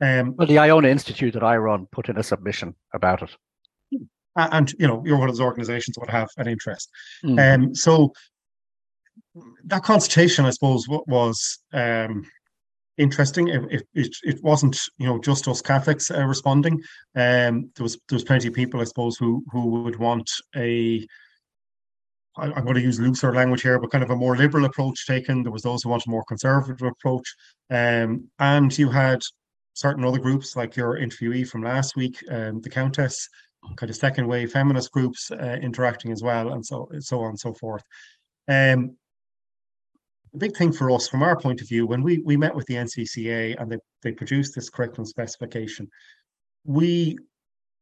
[0.00, 3.30] Um, well, the Iona Institute that I run put in a submission about it.
[4.36, 6.90] And, you know, you're one of those organizations that would have an interest.
[7.24, 7.54] Mm.
[7.54, 8.12] Um, so
[9.64, 12.24] that consultation, I suppose, was um,
[12.98, 13.48] interesting.
[13.48, 16.82] It, it, it, wasn't, you know, just us Catholics uh, responding.
[17.14, 21.06] Um, there was there was plenty of people, I suppose, who who would want a
[22.36, 25.06] I, am going to use looser language here, but kind of a more liberal approach
[25.06, 25.42] taken.
[25.42, 27.34] There was those who wanted a more conservative approach,
[27.70, 29.20] um, and you had
[29.74, 33.28] certain other groups like your interviewee from last week, um, the Countess,
[33.76, 37.40] kind of second wave feminist groups uh, interacting as well, and so so on and
[37.40, 37.82] so forth.
[38.48, 38.96] Um,
[40.32, 42.66] the big thing for us, from our point of view, when we we met with
[42.66, 45.88] the NCCA and they they produced this curriculum specification,
[46.64, 47.18] we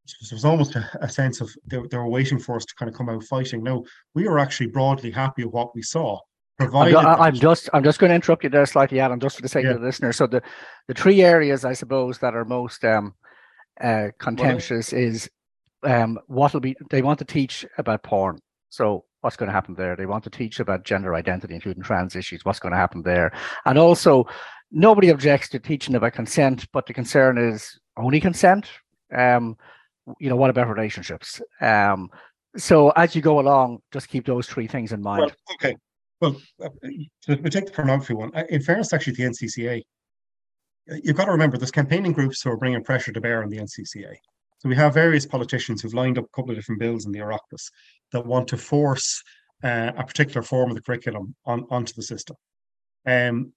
[0.05, 2.89] there was almost a, a sense of they, they, were waiting for us to kind
[2.89, 3.63] of come out fighting.
[3.63, 3.85] No,
[4.15, 6.19] we were actually broadly happy with what we saw.
[6.59, 9.43] Provided I'm, I'm just I'm just going to interrupt you there slightly, Adam, just for
[9.43, 9.71] the sake yeah.
[9.71, 10.13] of the listener.
[10.13, 10.43] So the
[10.89, 13.15] the three areas I suppose that are most um,
[13.81, 15.31] uh, contentious well, is
[15.85, 18.41] um, what will be they want to teach about porn.
[18.71, 19.97] So what's going to happen there?
[19.97, 22.45] They want to teach about gender identity, including trans issues.
[22.45, 23.33] What's going to happen there?
[23.65, 24.27] And also,
[24.71, 28.69] nobody objects to teaching about consent, but the concern is only consent.
[29.17, 29.57] Um,
[30.21, 31.41] you know, what about relationships?
[31.61, 32.11] Um,
[32.57, 35.21] so as you go along, just keep those three things in mind.
[35.21, 35.77] Well, okay.
[36.21, 36.69] Well, uh,
[37.29, 38.31] we take the pornography one.
[38.35, 39.83] Uh, in fairness, actually, the NCCA,
[40.91, 43.49] uh, you've got to remember there's campaigning groups who are bringing pressure to bear on
[43.49, 44.15] the NCCA.
[44.59, 47.19] So we have various politicians who've lined up a couple of different bills in the
[47.19, 47.71] Oireachtas
[48.13, 49.21] that want to force
[49.65, 52.37] uh, a particular form of the curriculum on, onto the system.
[53.05, 53.53] Um,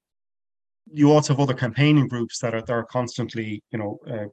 [0.91, 4.25] you also have other campaigning groups that are, that are constantly, you know, uh,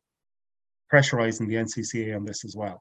[0.93, 2.81] pressurizing the NCCA on this as well.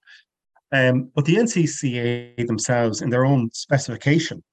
[0.72, 4.44] Um, but the NCCA themselves, in their own specification,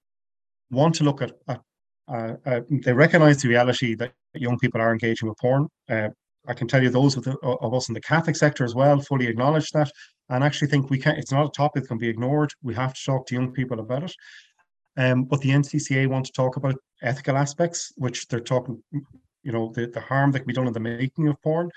[0.71, 1.61] want to look at, at
[2.09, 5.69] uh, uh, they recognize the reality that young people are engaging with porn.
[5.89, 6.09] Uh,
[6.47, 8.99] I can tell you those of, the, of, us in the Catholic sector as well
[9.01, 9.91] fully acknowledge that,
[10.31, 11.19] and actually think we can't.
[11.19, 12.51] It's not a topic that can be ignored.
[12.63, 14.15] We have to talk to young people about it.
[14.97, 18.83] Um, but the NCCA want to talk about ethical aspects, which they're talking,
[19.43, 21.71] you know, the, the harm that can be done in the making of porn,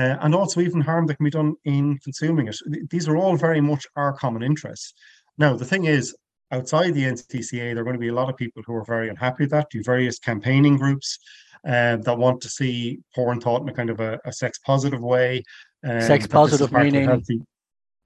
[0.00, 2.56] uh, and also even harm that can be done in consuming it.
[2.88, 4.94] These are all very much our common interests.
[5.36, 6.16] Now, the thing is,
[6.50, 9.08] outside the NCCA, there are going to be a lot of people who are very
[9.08, 11.18] unhappy with that, do various campaigning groups
[11.66, 15.02] uh, that want to see porn taught in a kind of a, a sex positive
[15.02, 15.42] way.
[15.84, 17.04] Um, sex positive meaning?
[17.04, 17.42] Healthy,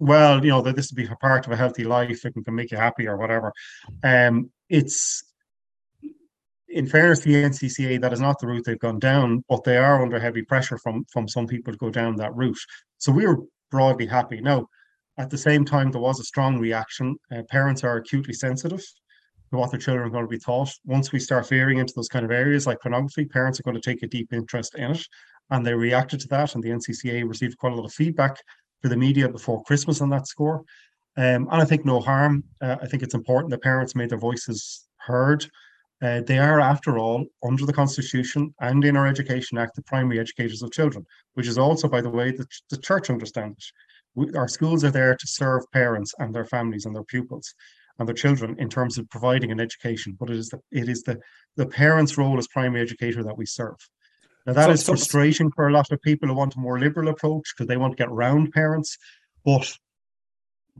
[0.00, 2.54] well, you know, that this would be part of a healthy life, it can, can
[2.54, 3.52] make you happy or whatever.
[4.02, 5.22] Um, it's
[6.74, 9.76] in fairness to the NCCA, that is not the route they've gone down, but they
[9.76, 12.58] are under heavy pressure from from some people to go down that route.
[12.98, 13.38] So we were
[13.70, 14.40] broadly happy.
[14.40, 14.66] Now,
[15.16, 17.16] at the same time, there was a strong reaction.
[17.34, 18.84] Uh, parents are acutely sensitive
[19.50, 20.70] to what their children are going to be taught.
[20.84, 23.90] Once we start veering into those kind of areas like pornography, parents are going to
[23.90, 25.06] take a deep interest in it,
[25.50, 26.54] and they reacted to that.
[26.54, 28.36] And the NCCA received quite a lot of feedback
[28.82, 30.64] for the media before Christmas on that score.
[31.16, 32.42] Um, and I think no harm.
[32.60, 35.46] Uh, I think it's important that parents made their voices heard.
[36.02, 40.18] Uh, they are, after all, under the Constitution and in our Education Act, the primary
[40.18, 43.64] educators of children, which is also, by the way, the, the church understands it.
[44.16, 47.54] We, our schools are there to serve parents and their families and their pupils
[47.98, 50.16] and their children in terms of providing an education.
[50.18, 51.20] But it is the it is the
[51.56, 53.76] the parents' role as primary educator that we serve.
[54.46, 57.08] Now that so, is frustrating for a lot of people who want a more liberal
[57.08, 58.98] approach because they want to get around parents,
[59.44, 59.76] but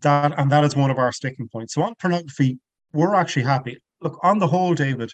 [0.03, 1.75] that and that is one of our sticking points.
[1.75, 2.59] So on pornography,
[2.93, 5.11] we're actually happy look, on the whole, David,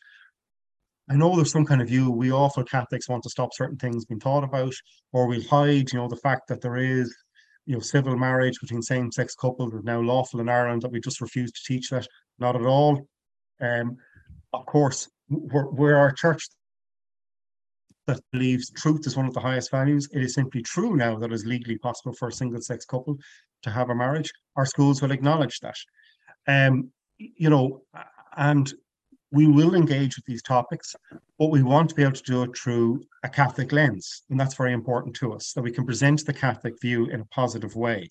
[1.09, 4.05] I know there's some kind of view we awful Catholics want to stop certain things
[4.05, 4.75] being thought about,
[5.13, 7.15] or we'll hide, you know, the fact that there is,
[7.67, 11.21] you know, civil marriage between same-sex couples is now lawful in Ireland, that we just
[11.21, 12.07] refuse to teach that.
[12.39, 13.07] Not at all.
[13.61, 13.97] Um,
[14.53, 16.43] of course, we're, we're our church
[18.07, 20.09] that believes truth is one of the highest values.
[20.13, 23.17] It is simply true now that it's legally possible for a single-sex couple
[23.63, 24.33] to have a marriage.
[24.57, 25.77] Our schools will acknowledge that.
[26.49, 27.83] Um, you know,
[28.37, 28.73] and
[29.33, 30.97] we will engage with these topics,
[31.39, 34.23] but we want to be able to do it through a Catholic lens.
[34.29, 37.27] And that's very important to us, that we can present the Catholic view in a
[37.27, 38.11] positive way.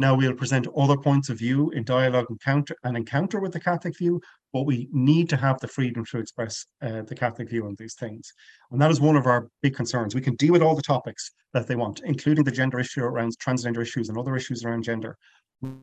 [0.00, 4.20] Now we'll present other points of view in dialogue and encounter with the Catholic view,
[4.52, 7.94] but we need to have the freedom to express uh, the Catholic view on these
[7.94, 8.32] things.
[8.70, 10.14] And that is one of our big concerns.
[10.14, 13.36] We can deal with all the topics that they want, including the gender issue around
[13.38, 15.16] transgender issues and other issues around gender.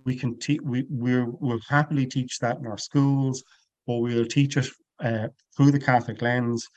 [0.05, 3.43] We can teach, we we'll happily teach that in our schools,
[3.87, 4.67] but we'll teach it
[5.03, 6.67] uh, through the Catholic lens.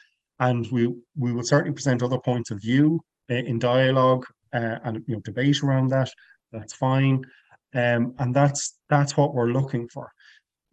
[0.40, 5.03] And we, we will certainly present other points of view uh, in dialogue uh, and
[5.07, 6.11] you know debate around that
[6.53, 7.25] that's fine.
[7.75, 10.11] Um, and that's that's what we're looking for.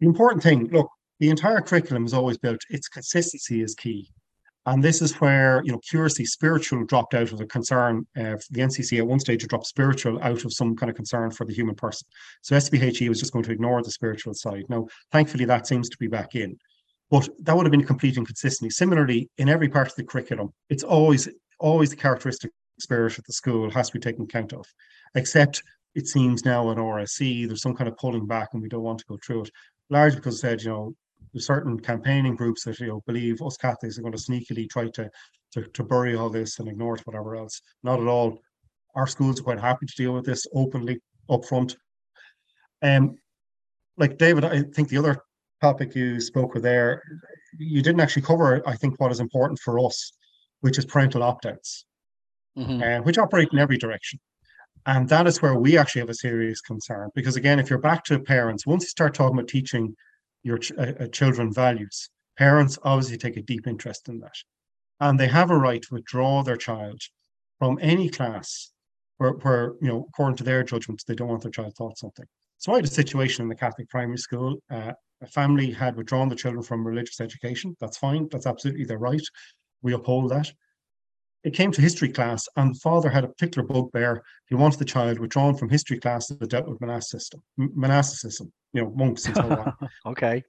[0.00, 4.10] The important thing, look, the entire curriculum is always built, its consistency is key.
[4.66, 8.04] And this is where, you know, curiously, spiritual dropped out of the concern.
[8.16, 11.44] Uh, the NCC at one stage dropped spiritual out of some kind of concern for
[11.44, 12.06] the human person.
[12.42, 14.64] So SPHE was just going to ignore the spiritual side.
[14.68, 16.58] Now, thankfully, that seems to be back in.
[17.10, 18.70] But that would have been complete inconsistency.
[18.70, 21.28] Similarly, in every part of the curriculum, it's always
[21.60, 22.50] always the characteristic
[22.80, 24.66] spirit of the school has to be taken account of,
[25.14, 25.62] except
[25.94, 28.98] it seems now at RSE there's some kind of pulling back and we don't want
[28.98, 29.50] to go through it.
[29.88, 30.94] Largely because I said, you know,
[31.36, 35.10] certain campaigning groups that you know believe us Catholics are going to sneakily try to,
[35.52, 37.60] to to bury all this and ignore it, whatever else.
[37.82, 38.38] Not at all.
[38.94, 41.76] Our schools are quite happy to deal with this openly up front.
[42.82, 43.16] Um,
[43.98, 45.18] like David, I think the other
[45.60, 47.02] topic you spoke with there,
[47.58, 50.12] you didn't actually cover, I think, what is important for us,
[50.60, 51.86] which is parental opt-outs,
[52.56, 52.82] mm-hmm.
[52.82, 54.18] uh, which operate in every direction.
[54.86, 57.10] And that is where we actually have a serious concern.
[57.14, 59.96] Because again, if you're back to parents, once you start talking about teaching
[60.46, 64.36] your ch- uh, uh, children values, parents obviously take a deep interest in that.
[65.00, 67.00] And they have a right to withdraw their child
[67.58, 68.72] from any class
[69.18, 72.26] where, where you know, according to their judgments, they don't want their child taught something.
[72.58, 74.56] So I had a situation in the Catholic primary school.
[74.70, 77.76] Uh, a family had withdrawn the children from religious education.
[77.80, 78.28] That's fine.
[78.30, 79.26] That's absolutely their right.
[79.82, 80.50] We uphold that
[81.46, 84.20] it came to history class, and the father had a particular bugbear.
[84.48, 88.90] He wanted the child withdrawn from history class that dealt with monasticism, monasticism, you know,
[88.96, 89.88] monks and so on.
[90.06, 90.42] okay.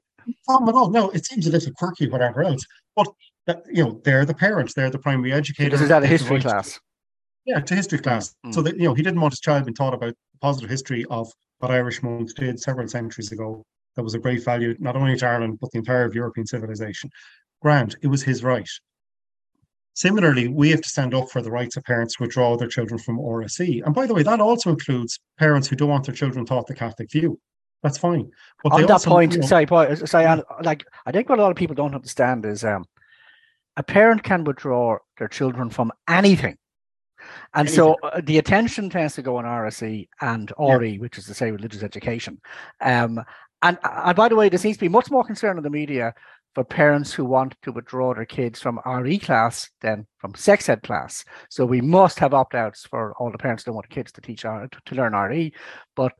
[0.48, 0.90] Problem at all.
[0.90, 2.66] No, it seems a little quirky, whatever else.
[2.96, 3.10] But
[3.46, 5.82] that, you know, they're the parents, they're the primary educators.
[5.82, 6.80] Is that a history class.
[7.46, 8.34] Yeah, to history class.
[8.44, 8.56] Mm.
[8.56, 11.06] So that you know, he didn't want his child being taught about the positive history
[11.12, 13.64] of what Irish monks did several centuries ago.
[13.98, 17.12] That was a great value, not only to Ireland, but the entire European civilization.
[17.62, 18.70] Grant, it was his right.
[19.98, 23.00] Similarly, we have to stand up for the rights of parents to withdraw their children
[23.00, 23.84] from RSE.
[23.84, 26.76] And by the way, that also includes parents who don't want their children taught the
[26.76, 27.40] Catholic view.
[27.82, 28.30] That's fine.
[28.64, 31.42] But On that also, point, you know, sorry, Paul, sorry, like I think what a
[31.42, 32.86] lot of people don't understand is um,
[33.76, 36.60] a parent can withdraw their children from anything.
[37.56, 37.76] And anything.
[37.76, 41.00] so uh, the attention tends to go on RSE and RE, yeah.
[41.00, 42.40] which is to say religious education.
[42.82, 43.20] Um,
[43.64, 46.14] and, and by the way, there seems to be much more concern in the media
[46.56, 50.82] for parents who want to withdraw their kids from RE class than from sex ed
[50.82, 51.24] class.
[51.50, 54.22] So we must have opt outs for all the parents who don't want kids to
[54.22, 55.54] teach R, to learn RE,
[55.96, 56.14] but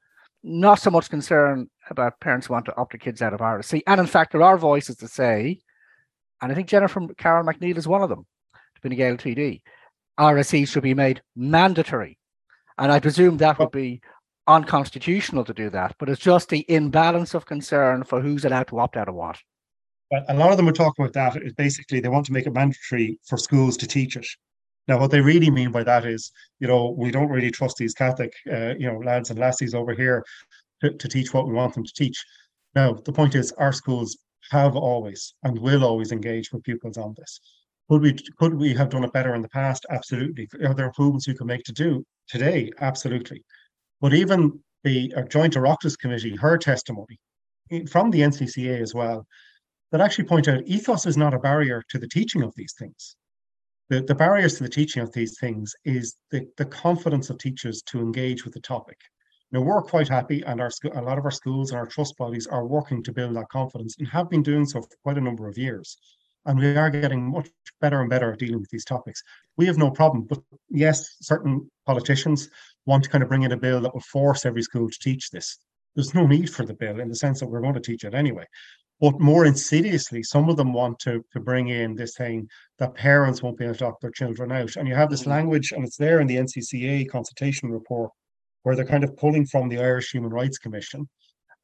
[0.44, 3.82] not so much concern about parents who want to opt their kids out of RSE.
[3.88, 5.60] And in fact, there are voices to say,
[6.42, 8.26] and I think Jennifer Carroll MacNeill is one of them,
[8.84, 9.62] to Gael TD,
[10.20, 12.18] RSE should be made mandatory.
[12.78, 14.02] And I presume that would be
[14.46, 18.80] unconstitutional to do that, but it's just the imbalance of concern for who's allowed to
[18.80, 19.38] opt out of what.
[20.10, 22.48] But a lot of them are talking about that is basically they want to make
[22.48, 24.28] it mandatory for schools to teach it.
[24.88, 27.94] Now, what they really mean by that is, you know, we don't really trust these
[27.94, 30.24] Catholic, uh, you know, lads and lassies over here
[30.82, 32.24] to, to teach what we want them to teach.
[32.74, 34.18] Now, the point is, our schools
[34.52, 37.40] have always and will always engage with pupils on this.
[37.90, 39.86] Could we could we have done it better in the past?
[39.90, 40.48] Absolutely.
[40.66, 42.70] Are there improvements we could make to do today?
[42.80, 43.44] Absolutely.
[44.02, 47.18] But even the uh, Joint Oireachtas Committee, her testimony
[47.90, 49.26] from the NCCA as well,
[49.92, 53.16] that actually point out ethos is not a barrier to the teaching of these things.
[53.90, 57.82] The, the barriers to the teaching of these things is the, the confidence of teachers
[57.84, 59.00] to engage with the topic.
[59.52, 62.48] Now, we're quite happy, and our a lot of our schools and our trust bodies
[62.48, 65.48] are working to build that confidence and have been doing so for quite a number
[65.48, 65.98] of years.
[66.46, 69.24] And we are getting much better and better at dealing with these topics.
[69.56, 72.50] We have no problem, but yes, certain politicians
[72.86, 75.30] want to kind of bring in a bill that will force every school to teach
[75.30, 75.58] this.
[75.96, 78.14] There's no need for the bill in the sense that we're going to teach it
[78.14, 78.46] anyway.
[79.00, 82.48] But more insidiously, some of them want to, to bring in this thing
[82.80, 84.76] that parents won't be able to opt their children out.
[84.76, 85.32] And you have this mm-hmm.
[85.32, 88.12] language, and it's there in the NCCA consultation report,
[88.64, 91.08] where they're kind of pulling from the Irish Human Rights Commission,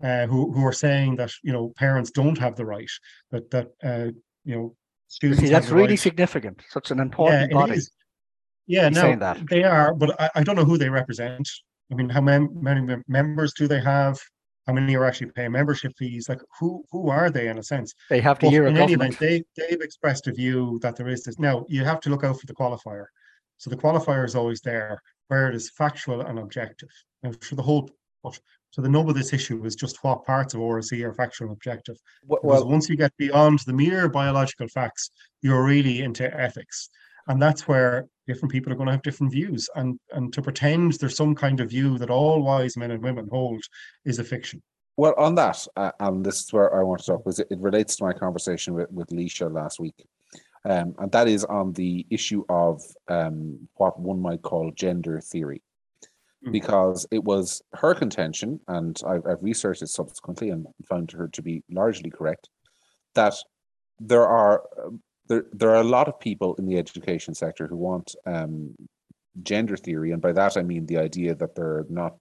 [0.04, 2.90] uh, who, who are saying that you know parents don't have the right,
[3.32, 4.12] that that uh,
[4.46, 4.76] you know
[5.08, 5.42] students.
[5.42, 6.00] See, that's really right.
[6.00, 6.62] significant.
[6.70, 7.80] Such an important yeah, body.
[8.68, 11.50] Yeah, no, they are, but I, I don't know who they represent.
[11.92, 12.48] I mean, how many
[13.08, 14.18] members do they have?
[14.66, 16.30] How many are actually paying membership fees?
[16.30, 17.94] Like who who are they in a sense?
[18.10, 21.24] They have to hear in any event, they they've expressed a view that there is
[21.24, 21.40] this.
[21.40, 23.06] Now you have to look out for the qualifier.
[23.58, 26.90] So the qualifier is always there, where it is factual and objective.
[27.24, 27.90] And for the whole
[28.24, 28.40] But
[28.72, 31.56] so the nub of this issue is just what parts of RSE are factual and
[31.56, 31.98] objective.
[32.26, 35.12] Well, Because once you get beyond the mere biological facts,
[35.42, 36.90] you're really into ethics.
[37.28, 39.70] And that's where different people are going to have different views.
[39.76, 43.28] And and to pretend there's some kind of view that all wise men and women
[43.32, 43.64] hold
[44.06, 44.62] is a fiction.
[44.96, 47.60] Well, on that, uh, and this is where I want to talk, was it, it
[47.60, 50.06] relates to my conversation with, with Leisha last week.
[50.66, 55.64] Um, and that is on the issue of um, what one might call gender theory.
[56.46, 56.52] Mm.
[56.52, 61.42] Because it was her contention, and I've, I've researched it subsequently and found her to
[61.42, 62.50] be largely correct,
[63.16, 63.34] that
[64.00, 67.78] there are um, there, there are a lot of people in the education sector who
[67.78, 68.76] want um,
[69.42, 72.16] gender theory, and by that I mean the idea that they're not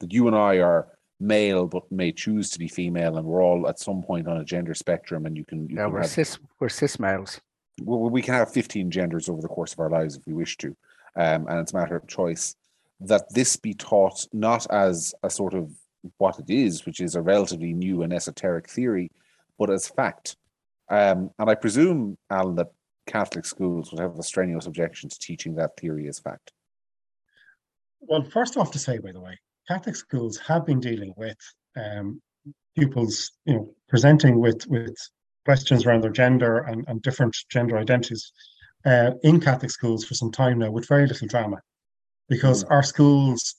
[0.00, 0.88] that you and I are
[1.20, 4.44] male but may choose to be female, and we're all at some point on a
[4.44, 7.40] gender spectrum, and you can you Yeah, can we're have, cis we're cis males.
[7.82, 10.56] well, we can have 15 genders over the course of our lives if we wish
[10.58, 10.68] to,
[11.16, 12.54] um, and it's a matter of choice.
[13.00, 15.72] That this be taught not as a sort of
[16.18, 19.10] what it is, which is a relatively new and esoteric theory,
[19.58, 20.36] but as fact.
[20.88, 22.72] Um, and I presume, Alan, that
[23.06, 26.52] Catholic schools would have a strenuous objection to teaching that theory as fact.
[28.00, 31.38] Well, first off, to say, by the way, Catholic schools have been dealing with
[31.76, 32.20] um,
[32.76, 34.94] pupils, you know, presenting with with
[35.44, 38.32] questions around their gender and, and different gender identities
[38.86, 41.60] uh, in Catholic schools for some time now, with very little drama,
[42.28, 43.56] because our schools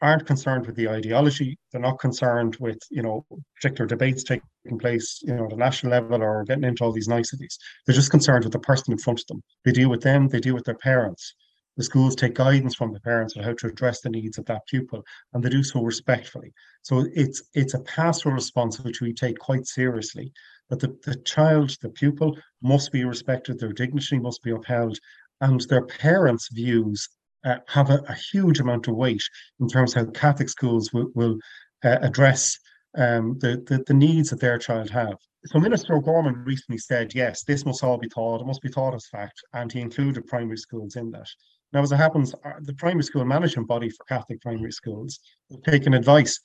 [0.00, 1.58] aren't concerned with the ideology.
[1.72, 3.24] They're not concerned with you know
[3.56, 7.08] particular debates taking place, you know, at a national level or getting into all these
[7.08, 7.58] niceties.
[7.86, 9.42] They're just concerned with the person in front of them.
[9.64, 10.28] They deal with them.
[10.28, 11.34] They deal with their parents.
[11.76, 14.66] The schools take guidance from the parents on how to address the needs of that
[14.66, 16.52] pupil, and they do so respectfully.
[16.82, 20.32] So it's it's a pastoral response which we take quite seriously.
[20.70, 24.98] That the, the child, the pupil, must be respected, their dignity must be upheld,
[25.40, 27.08] and their parents' views
[27.44, 29.22] uh, have a, a, huge amount of weight
[29.60, 31.38] in terms of how Catholic schools will, will
[31.84, 32.58] uh, address
[32.96, 35.16] um, the, the, the needs that their child have.
[35.46, 38.94] So Minister O'Gorman recently said, yes, this must all be taught, it must be taught
[38.94, 41.28] as fact, and he included primary schools in that.
[41.72, 45.20] Now, as it happens, uh, the primary school management body for Catholic primary schools
[45.50, 46.40] have taken advice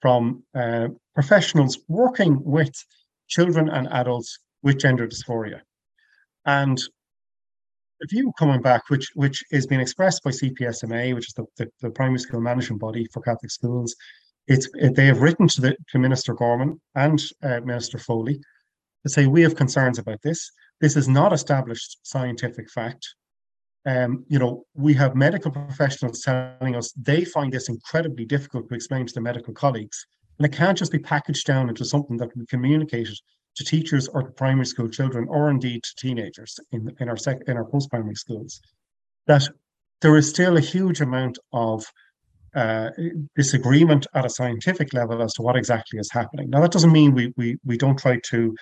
[0.00, 2.72] from uh, professionals working with
[3.28, 5.60] children and adults with gender dysphoria.
[6.44, 6.80] And
[8.08, 11.90] view coming back, which which is being expressed by CPSMA, which is the, the, the
[11.90, 13.94] primary school management body for Catholic schools,
[14.46, 18.40] it's it, they have written to the to Minister Gorman and uh, Minister Foley
[19.04, 20.50] to say we have concerns about this.
[20.80, 23.06] This is not established scientific fact.
[23.86, 28.74] Um, you know, we have medical professionals telling us they find this incredibly difficult to
[28.74, 30.06] explain to their medical colleagues,
[30.38, 33.16] and it can't just be packaged down into something that can be communicated
[33.56, 37.42] to teachers or to primary school children, or indeed to teenagers in, in our sec-
[37.46, 38.60] in our post primary schools,
[39.26, 39.48] that
[40.00, 41.84] there is still a huge amount of
[42.54, 42.90] uh,
[43.36, 46.50] disagreement at a scientific level as to what exactly is happening.
[46.50, 48.56] Now, that doesn't mean we we we don't try to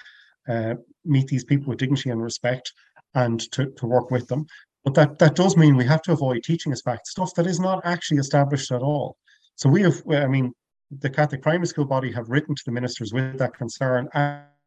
[0.49, 0.75] uh,
[1.05, 2.73] meet these people with dignity and respect
[3.15, 4.47] and to, to work with them,
[4.85, 7.61] but that that does mean we have to avoid teaching as fact stuff that is
[7.61, 9.17] not actually established at all.
[9.57, 10.53] So we have, I mean,
[11.01, 14.09] the Catholic primary school body have written to the ministers with that concern.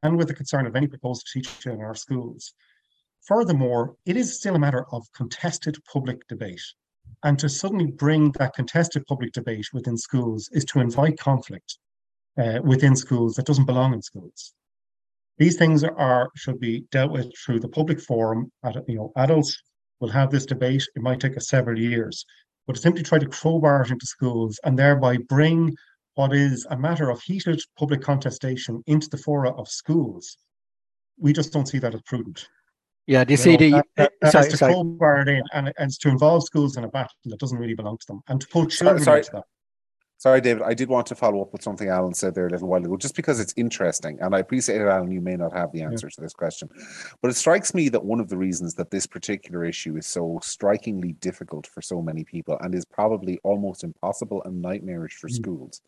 [0.04, 2.54] And, with the concern of any proposed teacher in our schools.
[3.22, 6.64] Furthermore, it is still a matter of contested public debate.
[7.24, 11.78] And to suddenly bring that contested public debate within schools is to invite conflict
[12.38, 14.54] uh, within schools that doesn't belong in schools.
[15.38, 18.52] These things are should be dealt with through the public forum.
[18.88, 19.62] You know, adults
[19.99, 20.88] will have this debate.
[20.95, 22.26] It might take us several years,
[22.66, 25.76] but to simply try to crowbar it into schools and thereby bring
[26.16, 30.38] what is a matter of heated public contestation into the fora of schools,
[31.18, 32.47] we just don't see that as prudent.
[33.07, 34.74] Yeah, do you, you see know, the that, that, sorry, to sorry.
[34.74, 37.74] crowbar it in and, and it's to involve schools in a battle that doesn't really
[37.74, 39.20] belong to them and to pull children sorry.
[39.20, 39.43] into that.
[40.22, 40.62] Sorry, David.
[40.62, 42.96] I did want to follow up with something Alan said there a little while ago,
[42.96, 44.20] just because it's interesting.
[44.22, 45.10] And I appreciate it, Alan.
[45.10, 46.12] You may not have the answer yeah.
[46.12, 46.70] to this question.
[47.24, 50.40] But it strikes me that one of the reasons that this particular issue is so
[50.44, 55.34] strikingly difficult for so many people and is probably almost impossible and nightmarish for mm.
[55.34, 55.82] schools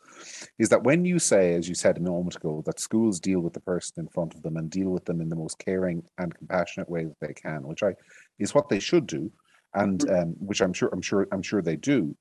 [0.58, 3.54] is that when you say, as you said a moment ago, that schools deal with
[3.54, 6.34] the person in front of them and deal with them in the most caring and
[6.34, 7.94] compassionate way that they can, which I
[8.40, 9.32] is what they should do,
[9.76, 12.16] and um, which I'm sure I'm sure I'm sure they do.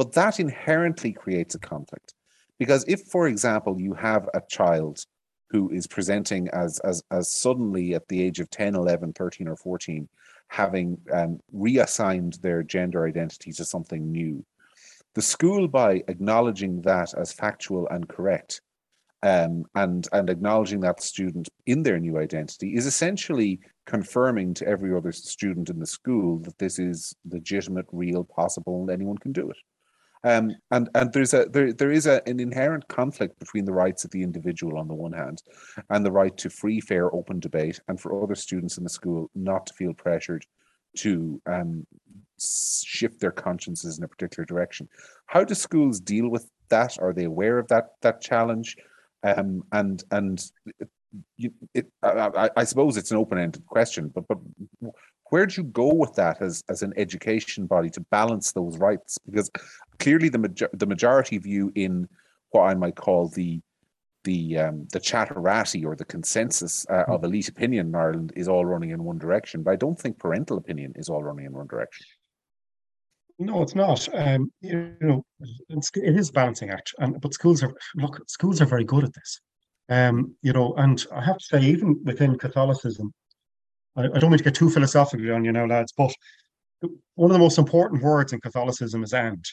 [0.00, 2.14] But that inherently creates a conflict.
[2.58, 5.04] Because if, for example, you have a child
[5.50, 9.56] who is presenting as, as, as suddenly at the age of 10, 11, 13, or
[9.56, 10.08] 14,
[10.48, 14.42] having um, reassigned their gender identity to something new,
[15.14, 18.62] the school, by acknowledging that as factual and correct,
[19.22, 24.96] um, and and acknowledging that student in their new identity is essentially confirming to every
[24.96, 29.50] other student in the school that this is legitimate, real, possible, and anyone can do
[29.50, 29.58] it.
[30.22, 34.04] Um, and and there's a there there is a, an inherent conflict between the rights
[34.04, 35.42] of the individual on the one hand,
[35.88, 39.30] and the right to free, fair, open debate, and for other students in the school
[39.34, 40.44] not to feel pressured
[40.98, 41.86] to um,
[42.38, 44.88] shift their consciences in a particular direction.
[45.26, 46.98] How do schools deal with that?
[47.00, 48.76] Are they aware of that that challenge?
[49.22, 50.42] Um, and and
[51.36, 54.38] you, it, I, I, suppose it's an open-ended question, but but
[55.30, 59.18] where do you go with that as as an education body to balance those rights?
[59.26, 59.50] Because
[59.98, 62.08] clearly the major, the majority view in
[62.50, 63.60] what I might call the
[64.24, 68.66] the um, the chatterati or the consensus uh, of elite opinion in Ireland is all
[68.66, 71.66] running in one direction, but I don't think parental opinion is all running in one
[71.66, 72.06] direction.
[73.38, 74.06] No, it's not.
[74.12, 75.24] Um, you know,
[75.70, 78.20] it's, it is a balancing act, and but schools are look.
[78.28, 79.40] Schools are very good at this.
[79.88, 83.12] Um, you know, and I have to say, even within Catholicism,
[83.96, 86.12] I, I don't mean to get too philosophical on you now, lads, but
[87.14, 89.44] one of the most important words in Catholicism is "and,"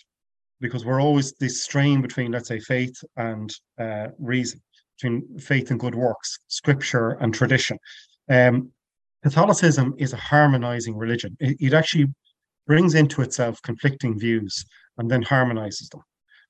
[0.59, 4.61] because we're always this strain between, let's say, faith and uh, reason,
[4.95, 7.77] between faith and good works, scripture and tradition.
[8.29, 8.71] Um,
[9.23, 11.35] Catholicism is a harmonizing religion.
[11.39, 12.07] It, it actually
[12.65, 14.65] brings into itself conflicting views
[14.97, 16.01] and then harmonizes them.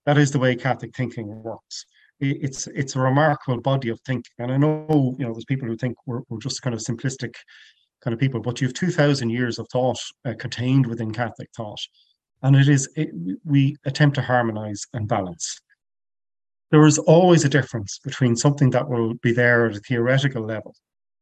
[0.06, 1.86] That is the way Catholic thinking works.
[2.20, 5.78] It's it's a remarkable body of thinking, and I know you know there's people who
[5.78, 7.36] think we're, we're just kind of simplistic
[8.04, 11.50] kind of people, but you have two thousand years of thought uh, contained within Catholic
[11.56, 11.80] thought,
[12.44, 13.10] and it is it,
[13.44, 15.60] we attempt to harmonize and balance.
[16.70, 20.76] There is always a difference between something that will be there at a theoretical level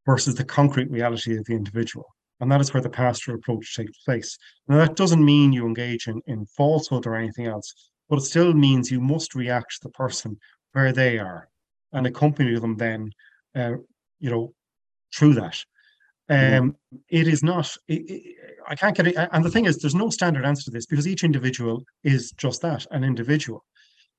[0.05, 2.05] versus the concrete reality of the individual.
[2.39, 4.38] And that is where the pastoral approach takes place.
[4.67, 8.53] Now, that doesn't mean you engage in, in falsehood or anything else, but it still
[8.53, 10.38] means you must react to the person
[10.73, 11.47] where they are
[11.93, 13.11] and accompany them then,
[13.55, 13.73] uh,
[14.19, 14.53] you know,
[15.15, 15.63] through that.
[16.30, 16.76] Um.
[17.09, 18.36] It is not, it, it,
[18.67, 19.15] I can't get it.
[19.32, 22.61] And the thing is, there's no standard answer to this because each individual is just
[22.61, 23.63] that an individual.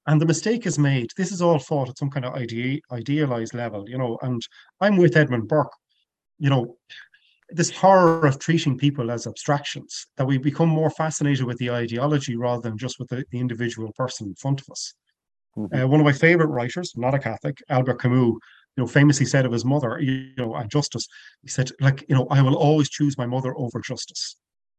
[0.06, 1.10] And the mistake is made.
[1.16, 4.18] This is all thought at some kind of ide- idealized level, you know.
[4.22, 4.40] And
[4.80, 5.72] I'm with Edmund Burke.
[6.38, 6.76] You know,
[7.48, 12.36] this horror of treating people as abstractions that we become more fascinated with the ideology
[12.36, 14.94] rather than just with the, the individual person in front of us.
[15.56, 15.74] Mm-hmm.
[15.74, 18.34] Uh, one of my favorite writers, not a Catholic, Albert Camus,
[18.76, 21.06] you know, famously said of his mother, you know, and justice,
[21.42, 24.36] he said, like, you know, I will always choose my mother over justice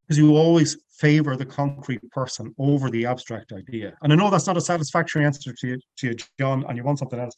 [0.08, 3.94] because you always favor the concrete person over the abstract idea.
[4.02, 6.84] And I know that's not a satisfactory answer to you, to you John, and you
[6.84, 7.36] want something else,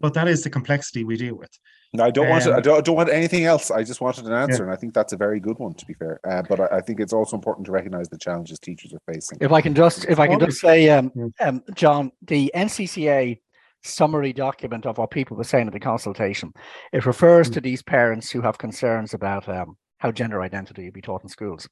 [0.00, 1.50] but that is the complexity we deal with.
[1.92, 3.70] No, I don't um, want to, I don't, I don't, want anything else.
[3.70, 4.62] I just wanted an answer, yeah.
[4.64, 5.72] and I think that's a very good one.
[5.74, 8.58] To be fair, uh, but I, I, think it's also important to recognise the challenges
[8.58, 9.38] teachers are facing.
[9.40, 13.38] If I can just, if I can just say, um, um, John, the NCCA
[13.82, 16.52] summary document of what people were saying at the consultation,
[16.92, 17.54] it refers mm-hmm.
[17.54, 21.28] to these parents who have concerns about um, how gender identity will be taught in
[21.28, 21.68] schools,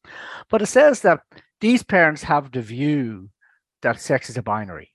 [0.51, 1.21] but it says that
[1.61, 3.29] these parents have the view
[3.83, 4.93] that sex is a binary.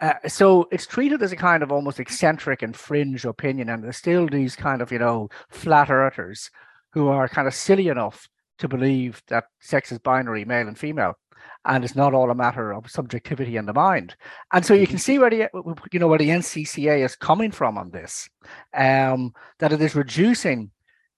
[0.00, 3.96] Uh, so it's treated as a kind of almost eccentric and fringe opinion, and there's
[3.96, 6.50] still these kind of you know flat earthers
[6.92, 8.28] who are kind of silly enough
[8.58, 11.14] to believe that sex is binary, male and female,
[11.64, 14.16] and it's not all a matter of subjectivity in the mind.
[14.52, 15.00] And so you can mm-hmm.
[15.00, 15.48] see where the
[15.92, 18.28] you know where the NCCA is coming from on this,
[18.74, 20.70] um, that it is reducing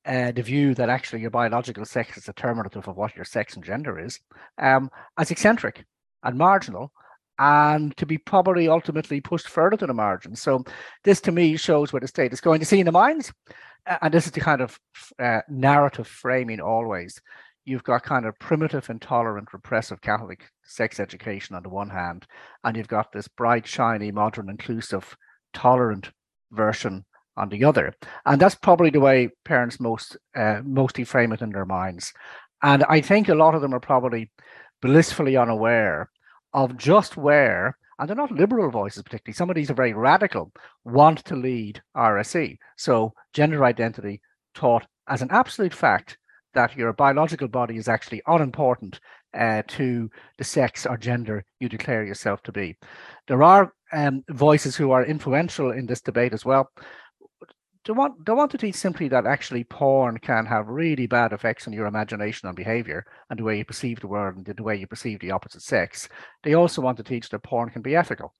[0.07, 3.65] uh, the view that actually your biological sex is determinative of what your sex and
[3.65, 4.21] gender is,
[4.59, 5.85] um, as eccentric
[6.23, 6.93] and marginal
[7.39, 10.37] and to be probably ultimately pushed further to the margin.
[10.37, 10.65] So
[11.03, 13.33] this to me shows where the state is going to see in the minds.
[14.01, 14.79] And this is the kind of
[15.19, 17.21] uh, narrative framing always.
[17.65, 22.27] You've got kind of primitive, intolerant, repressive Catholic sex education on the one hand,
[22.63, 25.17] and you've got this bright, shiny, modern, inclusive,
[25.55, 26.11] tolerant
[26.53, 27.05] version
[27.37, 27.95] on the other.
[28.27, 32.13] And that's probably the way parents most uh, mostly frame it in their minds.
[32.63, 34.31] And I think a lot of them are probably
[34.83, 36.11] blissfully unaware
[36.53, 40.53] of just where, and they're not liberal voices particularly, some of these are very radical,
[40.85, 42.59] want to lead RSE.
[42.77, 44.21] So gender identity
[44.55, 46.19] taught as an absolute fact
[46.55, 49.01] that your biological body is actually unimportant
[49.35, 52.77] uh, to the sex or gender you declare yourself to be.
[53.29, 56.71] There are um, voices who are influential in this debate as well
[57.85, 61.67] don't want don't want to teach simply that actually porn can have really bad effects
[61.67, 64.77] on your imagination and behavior and the way you perceive the world and the way
[64.77, 66.09] you perceive the opposite sex.
[66.43, 68.35] They also want to teach that porn can be ethical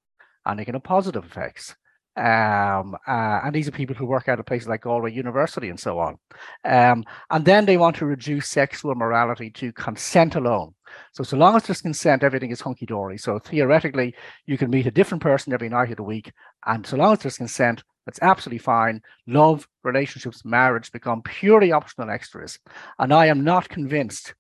[0.47, 1.75] and it can have positive effects.
[2.17, 5.81] Um, uh, and these are people who work out of places like Galway University and
[5.81, 6.17] so on.
[6.65, 10.75] Um, and then they want to reduce sexual morality to consent alone.
[11.13, 13.19] So, so long as there's consent, everything is hunky dory.
[13.19, 14.15] So, theoretically,
[14.47, 16.33] you can meet a different person every night of the week.
[16.67, 19.01] And so long as there's consent, that's absolutely fine.
[19.27, 22.59] Love, relationships, marriage become purely optional extras.
[22.99, 24.35] And I am not convinced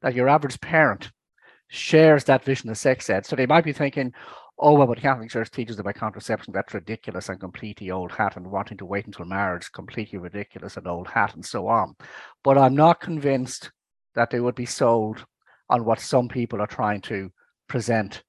[0.00, 1.12] that your average parent
[1.68, 3.26] shares that vision of sex ed.
[3.26, 4.12] So they might be thinking,
[4.58, 8.50] oh, well, but Catholic Church teaches about contraception, that's ridiculous and completely old hat, and
[8.50, 11.94] wanting to wait until marriage, completely ridiculous and old hat, and so on.
[12.44, 13.70] But I'm not convinced
[14.14, 15.24] that they would be sold
[15.68, 17.30] on what some people are trying to
[17.68, 18.22] present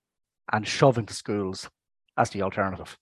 [0.52, 1.70] and shove into schools
[2.18, 2.98] as the alternative.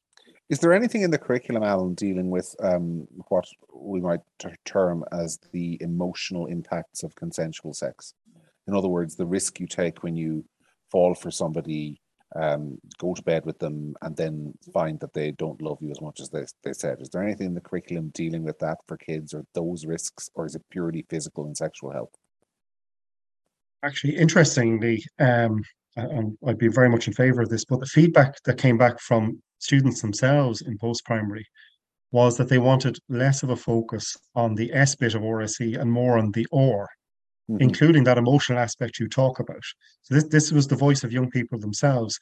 [0.49, 4.19] Is there anything in the curriculum, Alan, dealing with um, what we might
[4.65, 8.13] term as the emotional impacts of consensual sex?
[8.67, 10.43] In other words, the risk you take when you
[10.91, 12.00] fall for somebody,
[12.35, 16.01] um, go to bed with them, and then find that they don't love you as
[16.01, 17.01] much as they, they said.
[17.01, 20.45] Is there anything in the curriculum dealing with that for kids or those risks, or
[20.45, 22.13] is it purely physical and sexual health?
[23.83, 25.63] Actually, interestingly, um,
[25.95, 28.99] and I'd be very much in favor of this, but the feedback that came back
[28.99, 31.45] from students themselves in post primary
[32.11, 35.91] was that they wanted less of a focus on the S bit of RSE and
[35.91, 36.87] more on the OR,
[37.51, 37.61] mm-hmm.
[37.61, 39.63] including that emotional aspect you talk about.
[40.03, 42.19] So this, this was the voice of young people themselves.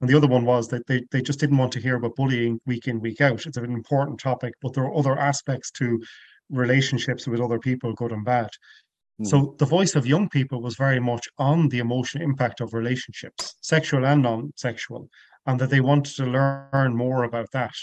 [0.00, 2.60] And the other one was that they, they just didn't want to hear about bullying
[2.66, 3.46] week in, week out.
[3.46, 6.00] It's an important topic, but there are other aspects to
[6.50, 8.50] relationships with other people, good and bad.
[9.24, 9.56] So hmm.
[9.58, 14.06] the voice of young people was very much on the emotional impact of relationships, sexual
[14.06, 15.08] and non-sexual,
[15.46, 17.74] and that they wanted to learn more about that.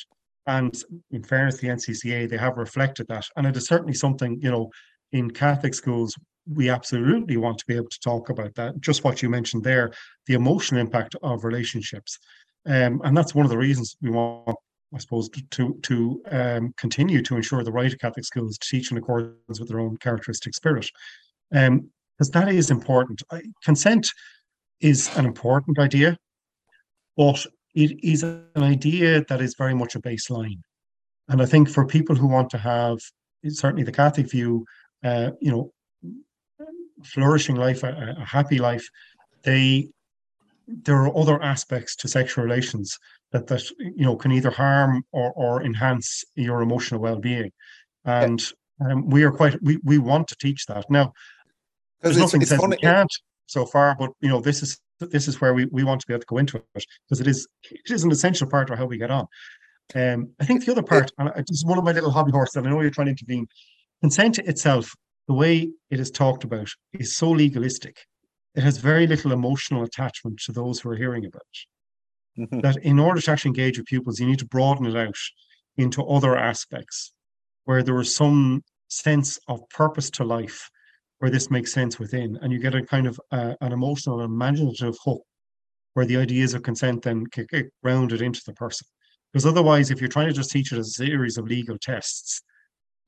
[0.48, 0.74] And
[1.12, 4.70] in fairness, the NCCA they have reflected that, and it is certainly something you know
[5.12, 6.16] in Catholic schools
[6.48, 8.80] we absolutely want to be able to talk about that.
[8.80, 9.92] Just what you mentioned there,
[10.28, 12.20] the emotional impact of relationships,
[12.68, 14.58] um, and that's one of the reasons we want
[14.94, 18.92] I suppose, to to um, continue to ensure the right of Catholic schools to teach
[18.92, 20.90] in accordance with their own characteristic spirit
[21.54, 23.22] um, because that is important.
[23.64, 24.08] Consent
[24.80, 26.18] is an important idea,
[27.18, 30.62] but it is an idea that is very much a baseline.
[31.28, 33.00] And I think for people who want to have
[33.48, 34.66] certainly the Catholic view,
[35.04, 35.74] uh, you know,
[37.04, 38.88] flourishing life, a, a happy life,
[39.44, 39.90] they
[40.68, 42.98] there are other aspects to sexual relations
[43.32, 47.52] that that you know can either harm or, or enhance your emotional well-being
[48.06, 48.52] and
[48.84, 51.14] um, we are quite we, we want to teach that now
[52.02, 52.78] there's nothing it's, says funny.
[52.78, 53.12] we can't
[53.48, 56.14] so far, but you know, this is this is where we, we want to be
[56.14, 58.86] able to go into it because it is it is an essential part of how
[58.86, 59.28] we get on.
[59.94, 62.56] Um, I think the other part, and this is one of my little hobby horses,
[62.56, 63.48] and I know you're trying to intervene.
[64.02, 64.94] Consent itself,
[65.28, 67.98] the way it is talked about, is so legalistic.
[68.56, 72.42] It has very little emotional attachment to those who are hearing about it.
[72.42, 72.60] Mm-hmm.
[72.62, 75.18] That in order to actually engage with pupils, you need to broaden it out
[75.78, 77.14] into other aspects
[77.66, 80.70] where there is some sense of purpose to life
[81.20, 84.96] where this makes sense within, and you get a kind of uh, an emotional, imaginative
[85.04, 85.24] hook
[85.94, 88.86] where the ideas of consent then get grounded into the person.
[89.32, 92.42] Because otherwise, if you're trying to just teach it as a series of legal tests,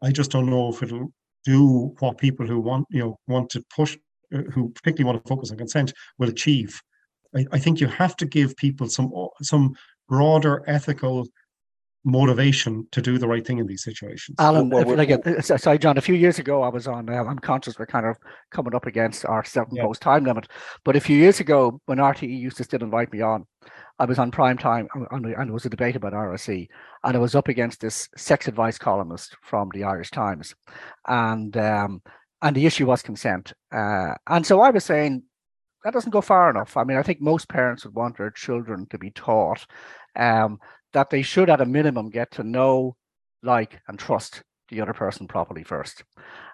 [0.02, 1.12] I just don't know if it'll
[1.48, 3.98] do what people who want, you know, want to push,
[4.36, 6.72] uh, who particularly want to focus on consent, will achieve.
[7.36, 9.10] I, I think you have to give people some
[9.42, 9.66] some
[10.10, 11.28] broader ethical
[12.04, 14.36] motivation to do the right thing in these situations.
[14.40, 15.98] Alan, well, well, like, sorry, John.
[15.98, 17.10] A few years ago, I was on.
[17.10, 18.16] Uh, I'm conscious we're kind of
[18.52, 20.12] coming up against our self-imposed yeah.
[20.14, 20.48] time limit,
[20.84, 23.46] but a few years ago, when RTE used to still invite me on,
[24.00, 26.68] I was on prime time, and there was a debate about RSE,
[27.04, 30.56] and I was up against this sex advice columnist from the Irish Times,
[31.08, 32.02] and um,
[32.42, 35.24] and the issue was consent, uh, and so I was saying
[35.84, 36.78] that doesn't go far enough.
[36.78, 39.66] I mean, I think most parents would want their children to be taught
[40.18, 40.60] um,
[40.94, 42.96] that they should, at a minimum, get to know,
[43.44, 46.04] like, and trust the other person properly first.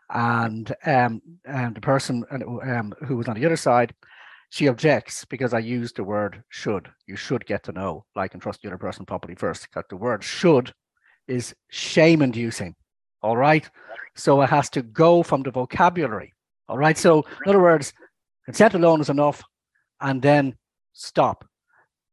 [0.09, 3.93] And um, and the person um, who was on the other side,
[4.49, 6.89] she objects because I used the word should.
[7.07, 9.63] You should get to know, like, and trust the other person properly first.
[9.63, 10.71] Because the word should
[11.27, 12.75] is shame inducing.
[13.21, 13.67] All right.
[14.15, 16.33] So it has to go from the vocabulary.
[16.67, 16.97] All right.
[16.97, 17.93] So, in other words,
[18.45, 19.41] consent alone is enough,
[20.01, 20.55] and then
[20.91, 21.45] stop.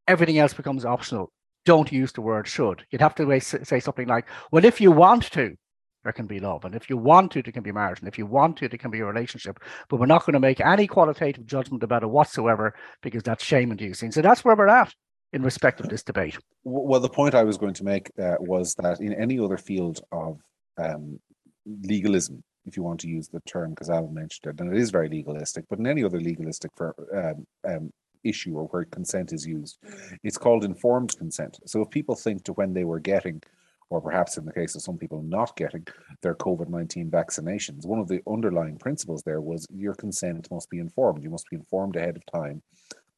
[0.06, 1.32] Everything else becomes optional
[1.70, 2.84] don't use the word should.
[2.90, 5.54] You'd have to say something like, well, if you want to,
[6.02, 6.64] there can be love.
[6.64, 8.00] And if you want to, there can be marriage.
[8.00, 9.60] And if you want to, there can be a relationship.
[9.88, 13.70] But we're not going to make any qualitative judgment about it whatsoever because that's shame
[13.70, 14.10] inducing.
[14.10, 14.92] So that's where we're at
[15.32, 16.36] in respect of this debate.
[16.64, 20.00] Well, the point I was going to make uh, was that in any other field
[20.10, 20.40] of
[20.76, 21.20] um,
[21.66, 24.90] legalism, if you want to use the term, because Alan mentioned it, and it is
[24.90, 27.92] very legalistic, but in any other legalistic for um, um,
[28.24, 29.78] issue or where consent is used.
[30.22, 31.58] It's called informed consent.
[31.66, 33.42] So if people think to when they were getting,
[33.88, 35.86] or perhaps in the case of some people not getting
[36.22, 40.78] their COVID 19 vaccinations, one of the underlying principles there was your consent must be
[40.78, 41.22] informed.
[41.22, 42.62] You must be informed ahead of time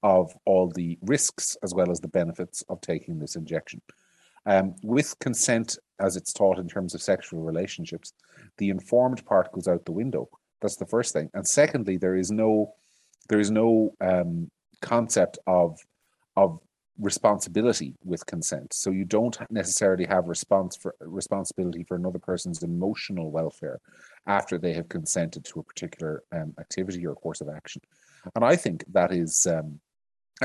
[0.03, 3.80] of all the risks as well as the benefits of taking this injection.
[4.46, 8.12] Um, with consent, as it's taught in terms of sexual relationships,
[8.59, 10.28] the informed part goes out the window.
[10.61, 11.30] That's the first thing.
[11.34, 12.74] And secondly, there is no
[13.28, 14.50] there is no um,
[14.83, 15.78] concept of
[16.37, 16.61] of
[16.99, 18.72] responsibility with consent.
[18.72, 23.78] So you don't necessarily have response for responsibility for another person's emotional welfare
[24.26, 27.80] after they have consented to a particular um, activity or course of action.
[28.35, 29.80] And I think that is, um,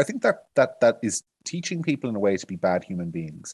[0.01, 3.11] I think that that that is teaching people in a way to be bad human
[3.11, 3.53] beings,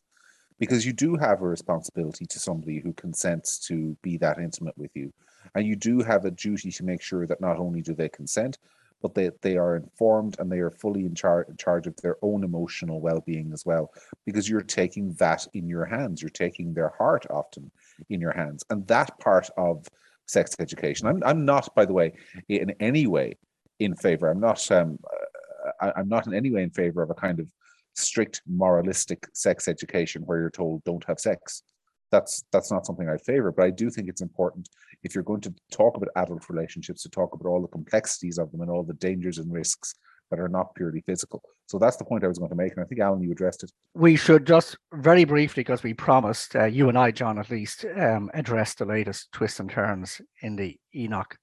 [0.60, 4.92] because you do have a responsibility to somebody who consents to be that intimate with
[5.00, 5.12] you,
[5.56, 8.58] and you do have a duty to make sure that not only do they consent,
[9.04, 12.18] but they, they are informed and they are fully in, char- in charge of their
[12.24, 13.94] own emotional well-being as well
[14.26, 16.22] because you're taking that in your hands.
[16.22, 17.70] You're taking their heart often
[18.10, 18.64] in your hands.
[18.72, 19.88] And that part of
[20.26, 22.14] sex education i'm, I'm not by the way
[22.48, 23.38] in any way
[23.80, 24.30] in favor.
[24.30, 27.40] I'm not um, uh, I, i'm not in any way in favor of a kind
[27.40, 27.52] of
[27.96, 31.64] strict moralistic sex education where you're told don't have sex
[32.14, 33.52] that's that's not something I favor.
[33.52, 34.70] But I do think it's important
[35.04, 38.52] if you're going to talk about adult relationships to talk about all the complexities of
[38.52, 39.96] them and all the dangers and risks
[40.30, 41.42] that are not purely physical.
[41.68, 43.64] So that's the point I was going to make, and I think Alan, you addressed
[43.64, 43.72] it.
[43.94, 47.86] We should just very briefly, because we promised uh, you and I, John, at least,
[47.98, 51.38] um, address the latest twists and turns in the Enoch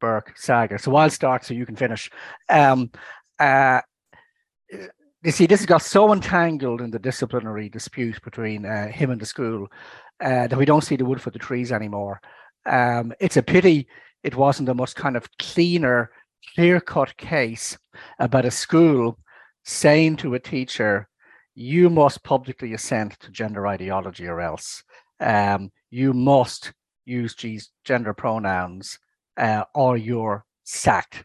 [0.00, 0.78] Burke saga.
[0.78, 2.10] So I'll start, so you can finish.
[2.48, 2.90] Um,
[3.38, 3.80] uh,
[5.22, 9.26] you see, this got so entangled in the disciplinary dispute between uh, him and the
[9.26, 9.68] school
[10.20, 12.20] uh, that we don't see the wood for the trees anymore.
[12.66, 13.88] Um, it's a pity
[14.22, 16.10] it wasn't a much kind of cleaner,
[16.54, 17.78] clear cut case
[18.18, 19.18] about a school
[19.64, 21.08] saying to a teacher,
[21.54, 24.82] you must publicly assent to gender ideology or else.
[25.20, 26.72] Um, you must
[27.04, 27.34] use
[27.84, 28.98] gender pronouns
[29.36, 31.24] uh, or you're sacked.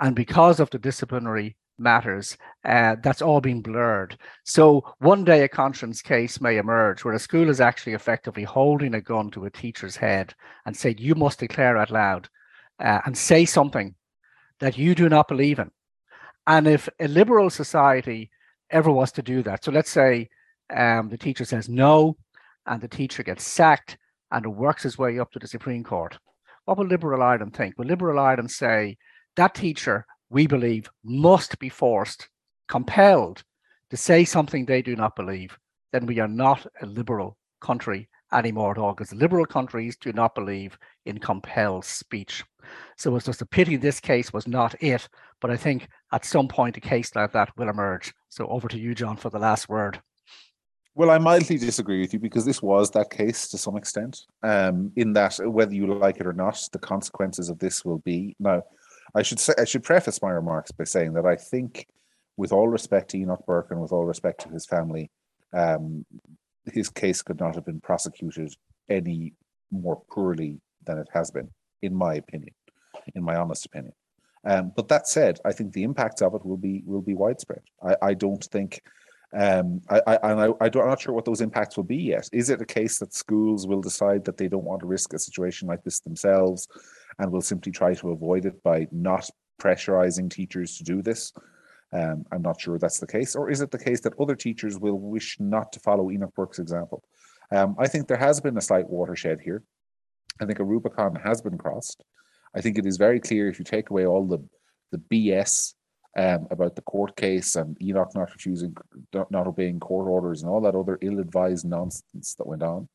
[0.00, 4.16] And because of the disciplinary matters, uh, that's all been blurred.
[4.44, 8.94] So one day a conscience case may emerge where a school is actually effectively holding
[8.94, 10.34] a gun to a teacher's head
[10.66, 12.28] and said, you must declare out loud
[12.78, 13.94] uh, and say something
[14.60, 15.70] that you do not believe in.
[16.46, 18.30] And if a liberal society
[18.70, 20.28] ever was to do that, so let's say
[20.74, 22.16] um, the teacher says no,
[22.66, 23.98] and the teacher gets sacked
[24.30, 26.18] and works his way up to the Supreme Court,
[26.64, 27.78] what will liberal Ireland think?
[27.78, 28.96] Will liberal Ireland say
[29.36, 32.28] that teacher we believe, must be forced,
[32.68, 33.42] compelled
[33.90, 35.58] to say something they do not believe,
[35.92, 40.34] then we are not a liberal country anymore at all, because liberal countries do not
[40.34, 42.42] believe in compelled speech.
[42.96, 45.08] So it's just a pity this case was not it,
[45.40, 48.12] but I think at some point a case like that will emerge.
[48.30, 50.00] So over to you, John, for the last word.
[50.96, 54.20] Well, I mildly disagree with you because this was that case to some extent.
[54.42, 58.36] Um, in that, whether you like it or not, the consequences of this will be
[58.38, 58.62] now.
[59.14, 61.86] I should say I should preface my remarks by saying that I think,
[62.36, 65.10] with all respect to Enoch Burke and with all respect to his family,
[65.52, 66.04] um,
[66.72, 68.52] his case could not have been prosecuted
[68.88, 69.34] any
[69.70, 71.48] more poorly than it has been,
[71.82, 72.54] in my opinion,
[73.14, 73.92] in my honest opinion.
[74.44, 77.62] Um, but that said, I think the impacts of it will be will be widespread.
[77.82, 78.82] I, I don't think.
[79.36, 82.28] Um, I, I, and I, I I'm not sure what those impacts will be yet.
[82.32, 85.18] Is it a case that schools will decide that they don't want to risk a
[85.18, 86.68] situation like this themselves?
[87.18, 89.28] And will simply try to avoid it by not
[89.60, 91.32] pressurizing teachers to do this.
[91.92, 93.36] Um, I'm not sure that's the case.
[93.36, 96.58] Or is it the case that other teachers will wish not to follow Enoch Burke's
[96.58, 97.04] example?
[97.52, 99.62] Um, I think there has been a slight watershed here.
[100.40, 102.02] I think a Rubicon has been crossed.
[102.54, 104.38] I think it is very clear if you take away all the
[104.94, 105.74] the BS
[106.16, 108.76] um, about the court case and Enoch not refusing,
[109.12, 112.88] not, obeying court orders and all that other ill-advised nonsense that went on.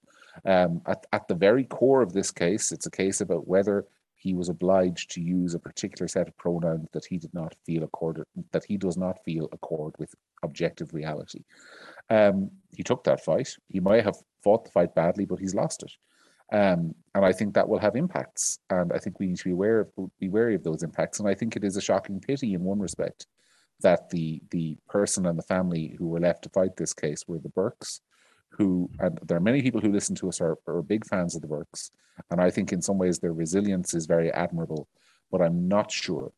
[0.45, 3.85] Um, at, at the very core of this case, it's a case about whether
[4.19, 7.83] he was obliged to use a particular set of pronouns that he did not feel
[7.83, 10.13] accorded that he does not feel accord with
[10.43, 11.43] objective reality.
[12.09, 13.55] Um, he took that fight.
[13.69, 15.91] He might have fought the fight badly, but he's lost it.
[16.51, 18.59] Um, and I think that will have impacts.
[18.69, 19.87] And I think we need to be aware of
[20.19, 21.19] be wary of those impacts.
[21.19, 23.27] And I think it is a shocking pity in one respect
[23.81, 27.39] that the the person and the family who were left to fight this case were
[27.39, 28.01] the Burkes,
[28.59, 31.41] who and there are many people who listen to us are, are big fans of
[31.41, 31.91] the Burkes
[32.29, 34.87] and i think in some ways their resilience is very admirable
[35.31, 36.31] but i'm not sure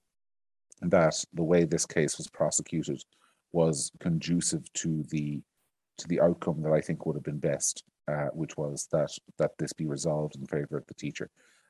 [0.81, 3.03] that the way this case was prosecuted
[3.51, 5.41] was conducive to the
[5.97, 9.51] to the outcome that i think would have been best uh, which was that that
[9.59, 11.29] this be resolved in favor of the teacher.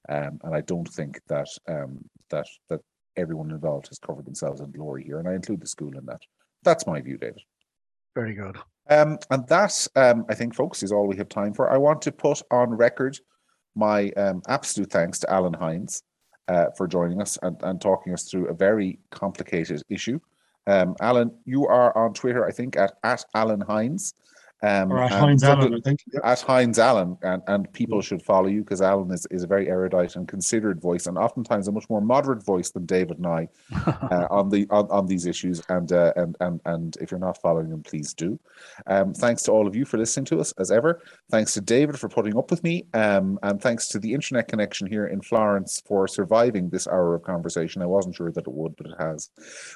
[0.10, 2.00] Um, and i don't think that um,
[2.30, 2.82] that that
[3.18, 6.22] everyone involved has covered themselves in glory here and i include the school in that.
[6.64, 7.42] That's my view david
[8.16, 8.58] very good
[8.92, 11.72] um, and that, um, I think, folks, is all we have time for.
[11.72, 13.18] I want to put on record
[13.74, 16.04] my um, absolute thanks to Alan Hynes
[16.50, 20.20] uh, for joining us and, and talking us through a very complicated issue.
[20.68, 24.14] Um, Alan, you are on Twitter, I think, at, at Alan Hynes.
[24.64, 26.04] Um, Or at Hynes Alan, I think.
[26.24, 29.68] At Hynes Alan, and, and people should follow you because Alan is, is a very
[29.68, 33.48] erudite and considered voice, and oftentimes a much more moderate voice than David and I
[33.86, 35.62] uh, on the on, on these issues.
[35.70, 38.40] And uh, and and and if you're not following them, please do.
[38.86, 41.02] Um, thanks to all of you for listening to us as ever.
[41.32, 44.86] Thanks to David for putting up with me, um, and thanks to the internet connection
[44.86, 47.82] here in Florence for surviving this hour of conversation.
[47.82, 49.30] I wasn't sure that it would, but it has.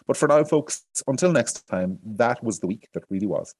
[0.05, 3.55] But for now, folks, until next time, that was the week that really was.